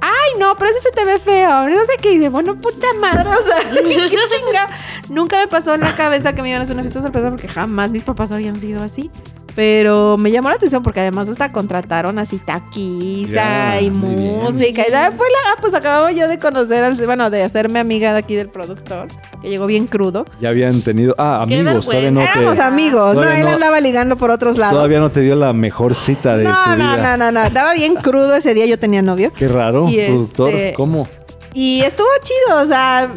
[0.00, 1.68] ay, no, pero ese se te ve feo.
[1.70, 2.14] No sé qué.
[2.14, 4.68] Y bueno, puta madre, o sea, qué chinga.
[5.10, 7.46] Nunca me pasó en la cabeza que me iban a hacer una fiesta sorpresa porque
[7.46, 9.08] jamás mis papás habían sido así.
[9.54, 13.32] Pero me llamó la atención porque además hasta contrataron así taquiza
[13.76, 14.84] Ya, y música.
[14.86, 18.12] Y da- fue la, ah, pues acababa yo de conocer, al, bueno, de hacerme amiga
[18.12, 19.06] de aquí del productor,
[19.40, 20.24] que llegó bien crudo.
[20.40, 21.14] Ya habían tenido.
[21.18, 22.20] Ah, amigos, todavía no.
[22.20, 22.62] Éramos te.
[22.62, 23.22] amigos, ¿no?
[23.22, 24.74] Él no- andaba ligando por otros lados.
[24.74, 27.16] Todavía no te dio la mejor cita de tu no, no, vida.
[27.16, 27.44] no, no, no.
[27.46, 29.32] Estaba bien crudo ese día, yo tenía novio.
[29.36, 30.50] Qué raro, Y productor.
[30.50, 31.06] este- ¿Cómo?
[31.54, 33.08] Y estuvo chido, o sea,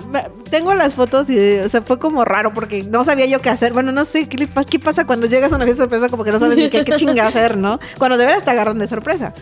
[0.52, 3.74] tengo las fotos y, o sea, fue como raro porque no sabía yo qué hacer.
[3.74, 6.38] Bueno, no sé qué, qué pasa cuando llegas a una fiesta sorpresa, como que no
[6.38, 7.80] sabes ni qué, qué chinga hacer, ¿no?
[7.98, 9.34] Cuando de veras te agarran de sorpresa.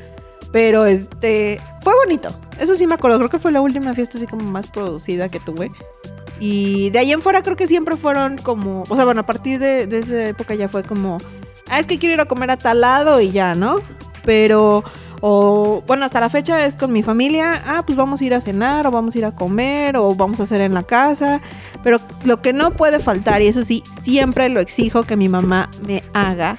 [0.53, 2.29] Pero este, fue bonito.
[2.57, 5.41] Eso sí me acuerdo, creo que fue la última fiesta así como más producida que
[5.41, 5.71] tuve.
[6.39, 9.59] Y de ahí en fuera creo que siempre fueron como, o sea, bueno, a partir
[9.59, 11.17] de, de esa época ya fue como,
[11.69, 13.81] ah, es que quiero ir a comer a tal lado y ya, ¿no?
[14.23, 14.85] Pero,
[15.27, 18.39] o bueno, hasta la fecha es con mi familia, ah, pues vamos a ir a
[18.41, 21.41] cenar o vamos a ir a comer o vamos a hacer en la casa.
[21.81, 25.71] Pero lo que no puede faltar, y eso sí, siempre lo exijo que mi mamá
[25.87, 26.57] me haga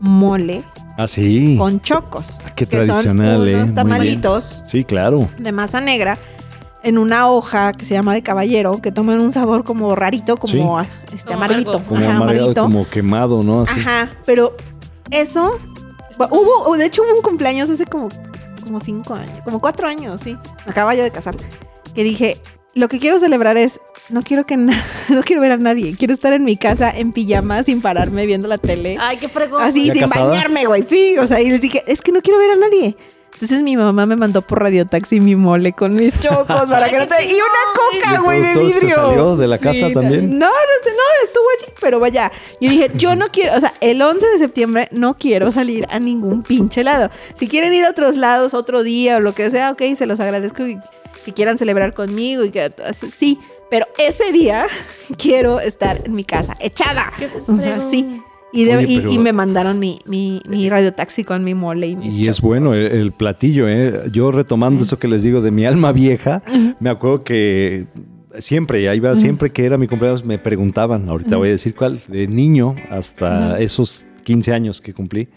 [0.00, 0.64] mole
[0.98, 1.54] Ah, sí.
[1.56, 2.40] con chocos.
[2.44, 3.54] Ah, Qué que tradicional, ¿eh?
[3.54, 3.74] Unos bien.
[3.76, 5.28] tamalitos Sí, claro.
[5.38, 6.18] de masa negra
[6.82, 10.82] en una hoja que se llama de caballero, que toman un sabor como rarito, como
[10.82, 10.88] Sí.
[11.14, 11.80] este amarguito.
[11.84, 12.62] Como ajá, amargado, amarguito.
[12.64, 13.62] como quemado, ¿no?
[13.62, 13.78] Así.
[13.78, 14.56] Ajá, pero
[15.12, 15.58] eso
[16.14, 18.08] Está bu- hubo, de hecho hubo un cumpleaños hace como,
[18.62, 20.36] como cinco años, como cuatro años, sí.
[20.66, 21.36] Acababa yo de casar.
[21.94, 22.40] Que dije,
[22.74, 26.12] lo que quiero celebrar es, no quiero que na- no quiero ver a nadie, quiero
[26.14, 28.96] estar en mi casa en pijama sin pararme viendo la tele.
[29.00, 29.62] Ay, qué fregón.
[29.62, 30.26] Así, ¿Ya sin casada?
[30.26, 30.82] bañarme, güey.
[30.82, 32.96] Sí, o sea, y les dije, es que no quiero ver a nadie.
[33.34, 37.06] Entonces mi mamá me mandó por radiotaxi mi mole con mis chocos para que no
[37.08, 37.24] te...
[37.26, 38.96] Y una ¿Y coca, güey, de productor se vidrio.
[39.08, 40.38] salió de la casa también?
[40.38, 40.52] No, no
[40.84, 42.30] sé, no, estuvo allí, pero vaya.
[42.60, 45.98] Yo dije, yo no quiero, o sea, el 11 de septiembre no quiero salir a
[45.98, 47.10] ningún pinche lado.
[47.34, 50.20] Si quieren ir a otros lados otro día o lo que sea, ok, se los
[50.20, 50.78] agradezco y
[51.24, 52.70] que quieran celebrar conmigo y que
[53.10, 53.38] sí.
[53.70, 54.66] Pero ese día
[55.18, 57.12] quiero estar en mi casa, echada.
[57.46, 58.20] O sea, sí.
[58.52, 61.88] Y, de- Oye, y- pero- y me mandaron mi, mi, mi radiotaxi con mi mole
[61.88, 64.02] y mis Y es bueno el, el platillo, ¿eh?
[64.12, 66.42] Yo retomando eso que les digo de mi alma vieja,
[66.78, 67.86] me acuerdo que
[68.38, 72.00] siempre, ahí va, siempre que era mi cumpleaños me preguntaban, ahorita voy a decir cuál,
[72.06, 75.28] de niño hasta esos 15 años que cumplí,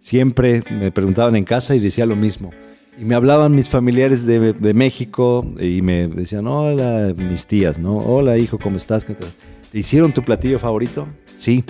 [0.00, 2.50] siempre me preguntaban en casa y decía lo mismo.
[2.98, 7.98] Y me hablaban mis familiares de, de México y me decían, hola, mis tías, ¿no?
[7.98, 9.04] Hola, hijo, ¿cómo estás?
[9.04, 11.06] ¿Te hicieron tu platillo favorito?
[11.38, 11.62] Sí.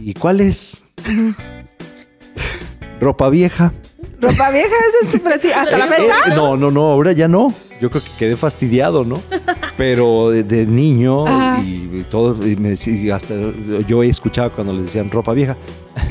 [0.00, 0.84] ¿Y cuál es?
[3.00, 3.72] Ropa vieja.
[4.20, 5.54] Ropa vieja, ese es tu platillo.
[5.56, 6.14] Hasta la Eh, fecha.
[6.28, 7.52] eh, no, no, no, ahora ya no.
[7.80, 9.20] Yo creo que quedé fastidiado, ¿no?
[9.76, 11.60] Pero de, de niño Ajá.
[11.60, 13.34] y, todo, y me decía- hasta
[13.88, 15.56] yo he escuchado cuando les decían ropa vieja.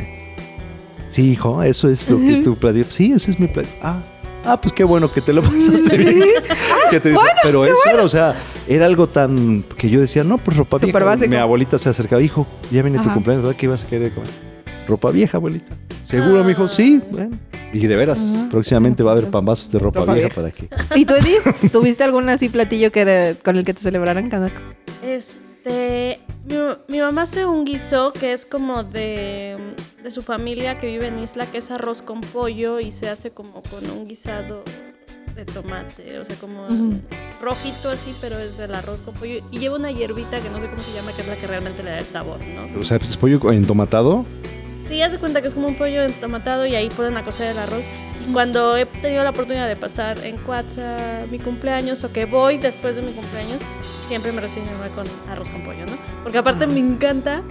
[1.09, 2.85] Sí, hijo, eso es lo que tu platillo.
[2.89, 3.75] Sí, ese es mi platillo.
[3.81, 4.01] Ah,
[4.45, 6.23] ah, pues qué bueno que te lo pasaste bien.
[6.89, 8.35] Que te- pero eso era, o sea,
[8.67, 11.05] era algo tan que yo decía, no, pues ropa Súper vieja.
[11.05, 11.29] básico.
[11.29, 13.57] Mi abuelita se acercaba, hijo, ya viene tu cumpleaños, ¿verdad?
[13.59, 14.29] ¿Qué ibas a querer de comer?
[14.87, 15.75] Ropa vieja, abuelita.
[16.05, 16.43] ¿Seguro, Ah.
[16.43, 16.67] mijo?
[16.67, 17.37] Sí, bueno.
[17.73, 18.49] Y de veras, Ajá.
[18.51, 20.41] próximamente va a haber pambazos de ropa, Ropa vieja, vieja.
[20.41, 20.69] para que.
[20.99, 21.71] ¿Y tú, Edith?
[21.71, 24.49] ¿Tuviste algún así platillo que era- con el que te celebraran cada
[25.01, 26.55] Este, mi,
[26.89, 29.55] mi mamá hace un guiso que es como de,
[30.03, 33.31] de su familia que vive en Isla, que es arroz con pollo y se hace
[33.31, 34.63] como con un guisado
[35.35, 36.99] de tomate, o sea, como Ujú.
[37.41, 39.43] rojito así, pero es el arroz con pollo.
[39.51, 41.83] Y lleva una hierbita que no sé cómo se llama, que es la que realmente
[41.83, 42.79] le da el sabor, ¿no?
[42.79, 44.25] O sea, pues, pollo entomatado.
[44.87, 47.51] Sí, haz de cuenta que es como un pollo entomatado y ahí ponen a cocer
[47.51, 47.83] el arroz.
[48.27, 52.57] Y cuando he tenido la oportunidad de pasar en Cuatza mi cumpleaños o que voy
[52.57, 53.61] después de mi cumpleaños,
[54.07, 55.93] siempre me recibe mi mamá con arroz con pollo, ¿no?
[56.23, 57.41] Porque aparte me encanta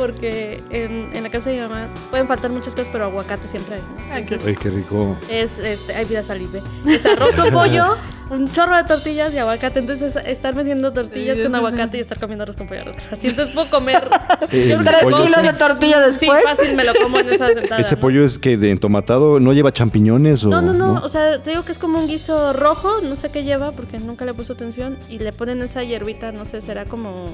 [0.00, 3.74] porque en, en la casa de mi mamá pueden faltar muchas cosas, pero aguacate siempre
[3.74, 4.16] hay, ¿no?
[4.16, 5.14] Entonces, Ay, qué rico.
[5.28, 6.62] es, este, ay, vida salive.
[6.88, 7.98] Es arroz con pollo,
[8.30, 9.78] un chorro de tortillas y aguacate.
[9.78, 12.80] Entonces, estarme haciendo tortillas con aguacate y estar comiendo arroz con pollo.
[13.12, 14.08] Así entonces puedo comer.
[14.48, 14.74] Tres
[15.04, 15.46] kilos sí.
[15.46, 16.42] de tortilla Sí, después.
[16.44, 17.78] fácil me lo como en esa sentada.
[17.78, 18.00] Ese ¿no?
[18.00, 20.48] pollo es que de entomatado no lleva champiñones o.
[20.48, 23.28] No, no, no, O sea, te digo que es como un guiso rojo, no sé
[23.30, 24.96] qué lleva porque nunca le puse atención.
[25.10, 27.26] Y le ponen esa hierbita, no sé, será como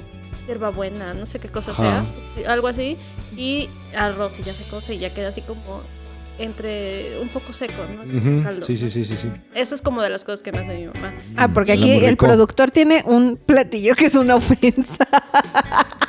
[0.47, 2.05] hierbabuena, no sé qué cosa Ajá.
[2.37, 2.53] sea.
[2.53, 2.97] Algo así.
[3.37, 5.81] Y arroz y ya se cose y ya queda así como
[6.39, 8.05] entre un poco seco, ¿no?
[8.05, 8.91] Como Ujú, caldo, Sí, sí, ¿no?
[8.91, 9.31] sí, sí, sí.
[9.55, 11.15] Esa es como de las cosas que me hace mi mamá.
[11.37, 15.07] Ah, porque aquí el productor tiene un platillo que es una ofensa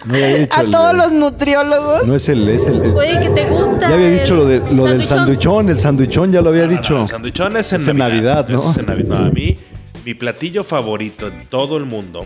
[0.05, 2.05] No había dicho a el- todos los nutriólogos.
[2.05, 2.47] No es el.
[2.49, 3.79] Es el, el- Oye, que te gusta.
[3.87, 5.07] ya había dicho lo, de, lo del sandwichón.
[5.07, 5.69] sanduichón.
[5.69, 7.01] El sanduichón ya lo había No, no, no, dicho.
[7.01, 8.45] el sanduichón es en Es Navidad.
[8.45, 8.69] Navidad, ¿no?
[8.71, 9.19] Es en Navidad.
[9.19, 9.57] No, a mí,
[10.05, 12.25] mi platillo favorito en todo el mundo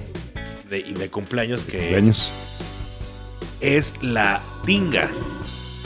[0.72, 2.32] de, y de cumpleaños que Cumpleaños.
[3.59, 5.07] es la tinga.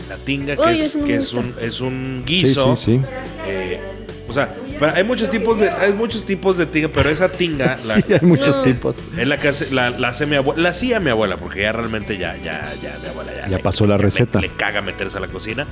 [0.07, 2.75] La tinga que, Uy, es, que es, un, es un Sí, guiso.
[2.75, 3.01] sí, sí.
[3.47, 3.79] eh,
[4.27, 7.75] o sea, Pero hay muchos tipos de, hay muchos tipos de tinga, pero esa tinga
[7.87, 8.61] la, Sí, hay muchos No.
[8.63, 8.95] tipos.
[9.17, 11.71] es la que hace, la, la hace mi abuela, la hacía mi abuela, porque ya
[11.71, 14.39] realmente ya, ya, ya mi abuela ya, Ya le- pasó la receta.
[14.39, 15.65] Le, caga meterse a la cocina.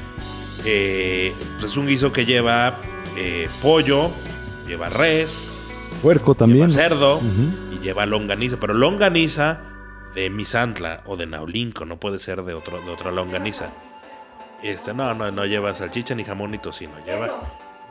[0.65, 2.75] Eh, pues es un guiso que lleva
[3.17, 4.09] eh, pollo,
[4.67, 5.51] lleva res,
[6.01, 6.67] Puerco también.
[6.69, 9.61] lleva cerdo y lleva longaniza, pero longaniza
[10.15, 13.69] de Misantla o de Naulinco, no puede ser de otro, de otra longaniza.
[14.63, 17.29] Este, no, no, no lleva salchicha ni jamón ni tocino, lleva,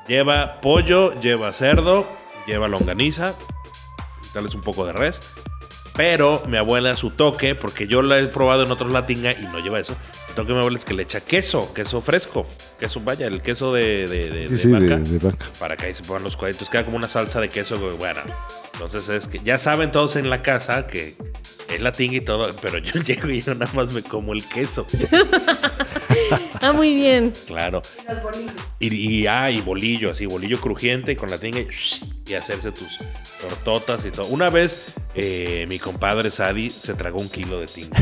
[0.09, 2.07] lleva pollo, lleva cerdo,
[2.47, 3.34] lleva longaniza,
[4.32, 5.20] tal vez un poco de res.
[5.95, 9.59] Pero mi abuela su toque, porque yo la he probado en otros latinga y no
[9.59, 9.95] lleva eso.
[10.30, 12.47] El toque de mi abuela es que le echa queso, queso fresco,
[12.80, 15.47] queso, vaya, el queso de, de, de- Sí, de sí, vaca vaca.
[15.61, 16.70] para que ahí se pongan los cuadritos.
[16.70, 18.20] Queda como una salsa de queso, bueno.
[18.75, 21.14] Entonces es que ya saben todos en la casa que
[21.68, 24.45] es la tinga y todo, pero yo llego y yo nada más me como el
[24.45, 24.87] queso.
[26.61, 27.33] Ah, muy bien.
[27.47, 27.83] Claro.
[28.79, 31.66] Y, y, ah, y bolillo, así, bolillo crujiente con la tinga y,
[32.31, 32.99] y hacerse tus
[33.41, 34.27] tortotas y todo.
[34.29, 37.99] Una vez eh, mi compadre Sadi se tragó un kilo de tinga.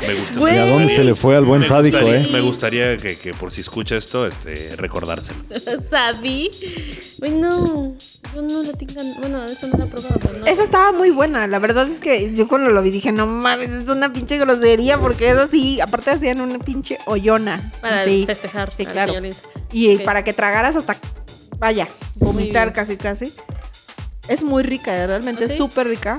[0.00, 0.38] Me gusta.
[0.38, 0.54] Güey.
[0.54, 2.28] ¿Y a dónde se le fue al buen me sádico, gustaría, eh?
[2.32, 5.44] Me gustaría que, que por si escucha esto, este, recordárselo.
[5.82, 6.50] Sabi.
[7.18, 7.94] Bueno,
[8.34, 8.72] yo no la.
[9.18, 10.38] Bueno, eso no la he probado.
[10.38, 10.46] no.
[10.46, 11.46] Esa estaba muy buena.
[11.46, 14.98] La verdad es que yo cuando lo vi dije, no mames, es una pinche grosería
[14.98, 15.80] porque es así.
[15.80, 17.72] Aparte hacían una pinche hoyona.
[17.80, 18.24] Para así.
[18.26, 18.72] festejar.
[18.76, 19.12] Sí, claro.
[19.72, 20.96] Y para que tragaras hasta,
[21.58, 23.32] vaya, vomitar casi casi.
[24.28, 25.58] Es muy rica, realmente ¿Ah, es sí?
[25.58, 26.18] súper rica.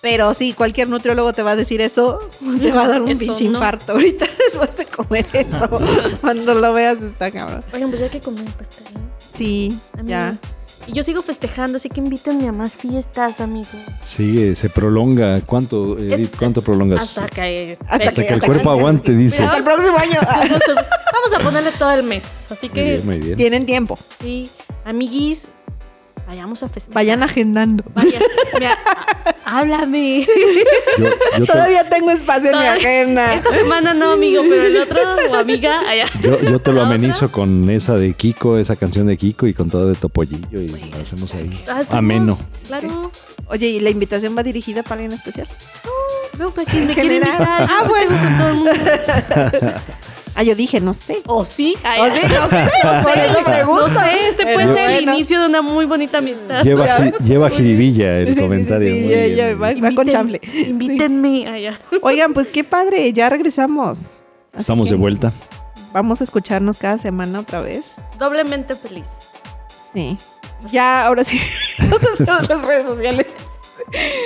[0.00, 2.20] Pero sí, cualquier nutriólogo te va a decir eso,
[2.60, 3.52] te va a dar un Eso pinche no.
[3.54, 5.68] infarto ahorita después de comer eso.
[6.20, 7.62] Cuando lo veas está cabrón.
[7.72, 8.84] Oigan, pues ya que comí pastel.
[9.34, 10.36] Sí, A mí- ya.
[10.86, 13.68] Y yo sigo festejando, así que invítenme a más fiestas, amigo.
[14.02, 15.40] Sigue, se prolonga.
[15.42, 16.32] ¿Cuánto, Edith?
[16.32, 17.02] Es- ¿Cuánto prolongas?
[17.18, 17.76] Hasta que.
[17.88, 19.42] Hasta Hasta que el cuerpo aguante, dice.
[19.42, 20.18] Hasta el próximo año.
[21.12, 22.46] Vamos a ponerle todo el mes.
[22.50, 23.36] Así Muy que, bien, muy bien.
[23.36, 23.98] Tienen tiempo.
[24.20, 24.48] sí,
[24.84, 25.48] amiguis,
[26.26, 26.94] vayamos a festejar.
[26.94, 27.84] Vayan agendando.
[27.94, 28.18] Vaya,
[28.54, 28.78] mira,
[29.48, 30.26] háblame.
[30.98, 33.34] Yo, yo te, Todavía tengo espacio en mi agenda.
[33.34, 36.06] Esta semana no, amigo, pero el otro, o amiga, allá.
[36.22, 39.68] yo, yo te lo amenizo con esa de Kiko, esa canción de Kiko y con
[39.68, 41.50] todo de Topollillo y lo hacemos ahí.
[41.68, 42.38] Hacemos- Ameno.
[42.66, 43.10] Claro.
[43.46, 45.48] Oye, ¿y la invitación va dirigida para alguien especial?
[46.38, 47.36] No, para quien me quiere invitar.
[47.68, 48.10] Ah, bueno.
[48.16, 48.70] con todo el mundo.
[50.40, 51.20] Ah, yo dije, no sé.
[51.26, 51.74] O sí.
[51.82, 52.10] ay, O ay.
[52.20, 52.64] sí, no sé.
[53.02, 53.88] Por eso pregunto.
[53.88, 55.12] No sé, este puede ser el bueno.
[55.14, 56.62] inicio de una muy bonita amistad.
[56.62, 58.94] Lleva, jiribilla el Sí, sí, sí, comentario.
[58.94, 59.36] sí, muy ya, bien.
[59.36, 60.40] ya, va, va con chamble.
[60.68, 61.72] Invítenme allá.
[62.02, 63.98] Oigan, pues qué padre, ya regresamos.
[64.52, 65.32] Así Estamos de vuelta.
[65.92, 67.96] Vamos a escucharnos cada semana otra vez.
[68.16, 69.08] Doblemente feliz.
[69.92, 70.16] Sí.
[70.70, 71.40] Ya, ahora sí.
[72.28, 73.26] Las redes sociales.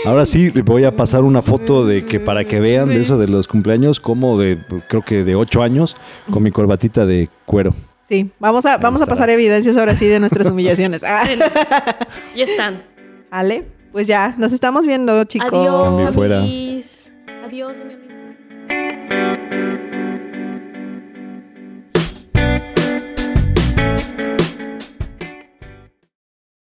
[0.04, 3.28] Ahora sí, voy a pasar una foto de que para que vean de eso de
[3.28, 5.96] los cumpleaños, como de, creo que de ocho años,
[6.30, 7.74] con mi corbatita de cuero.
[8.02, 11.02] Sí, vamos a, vamos a pasar evidencias ahora sí de nuestras humillaciones.
[11.04, 11.24] Ah,
[12.36, 12.82] Ya están.
[13.30, 15.52] Ale, pues ya, nos estamos viendo, chicos.
[15.52, 16.40] Adiós, fuera.
[16.40, 18.01] Adiós, señor.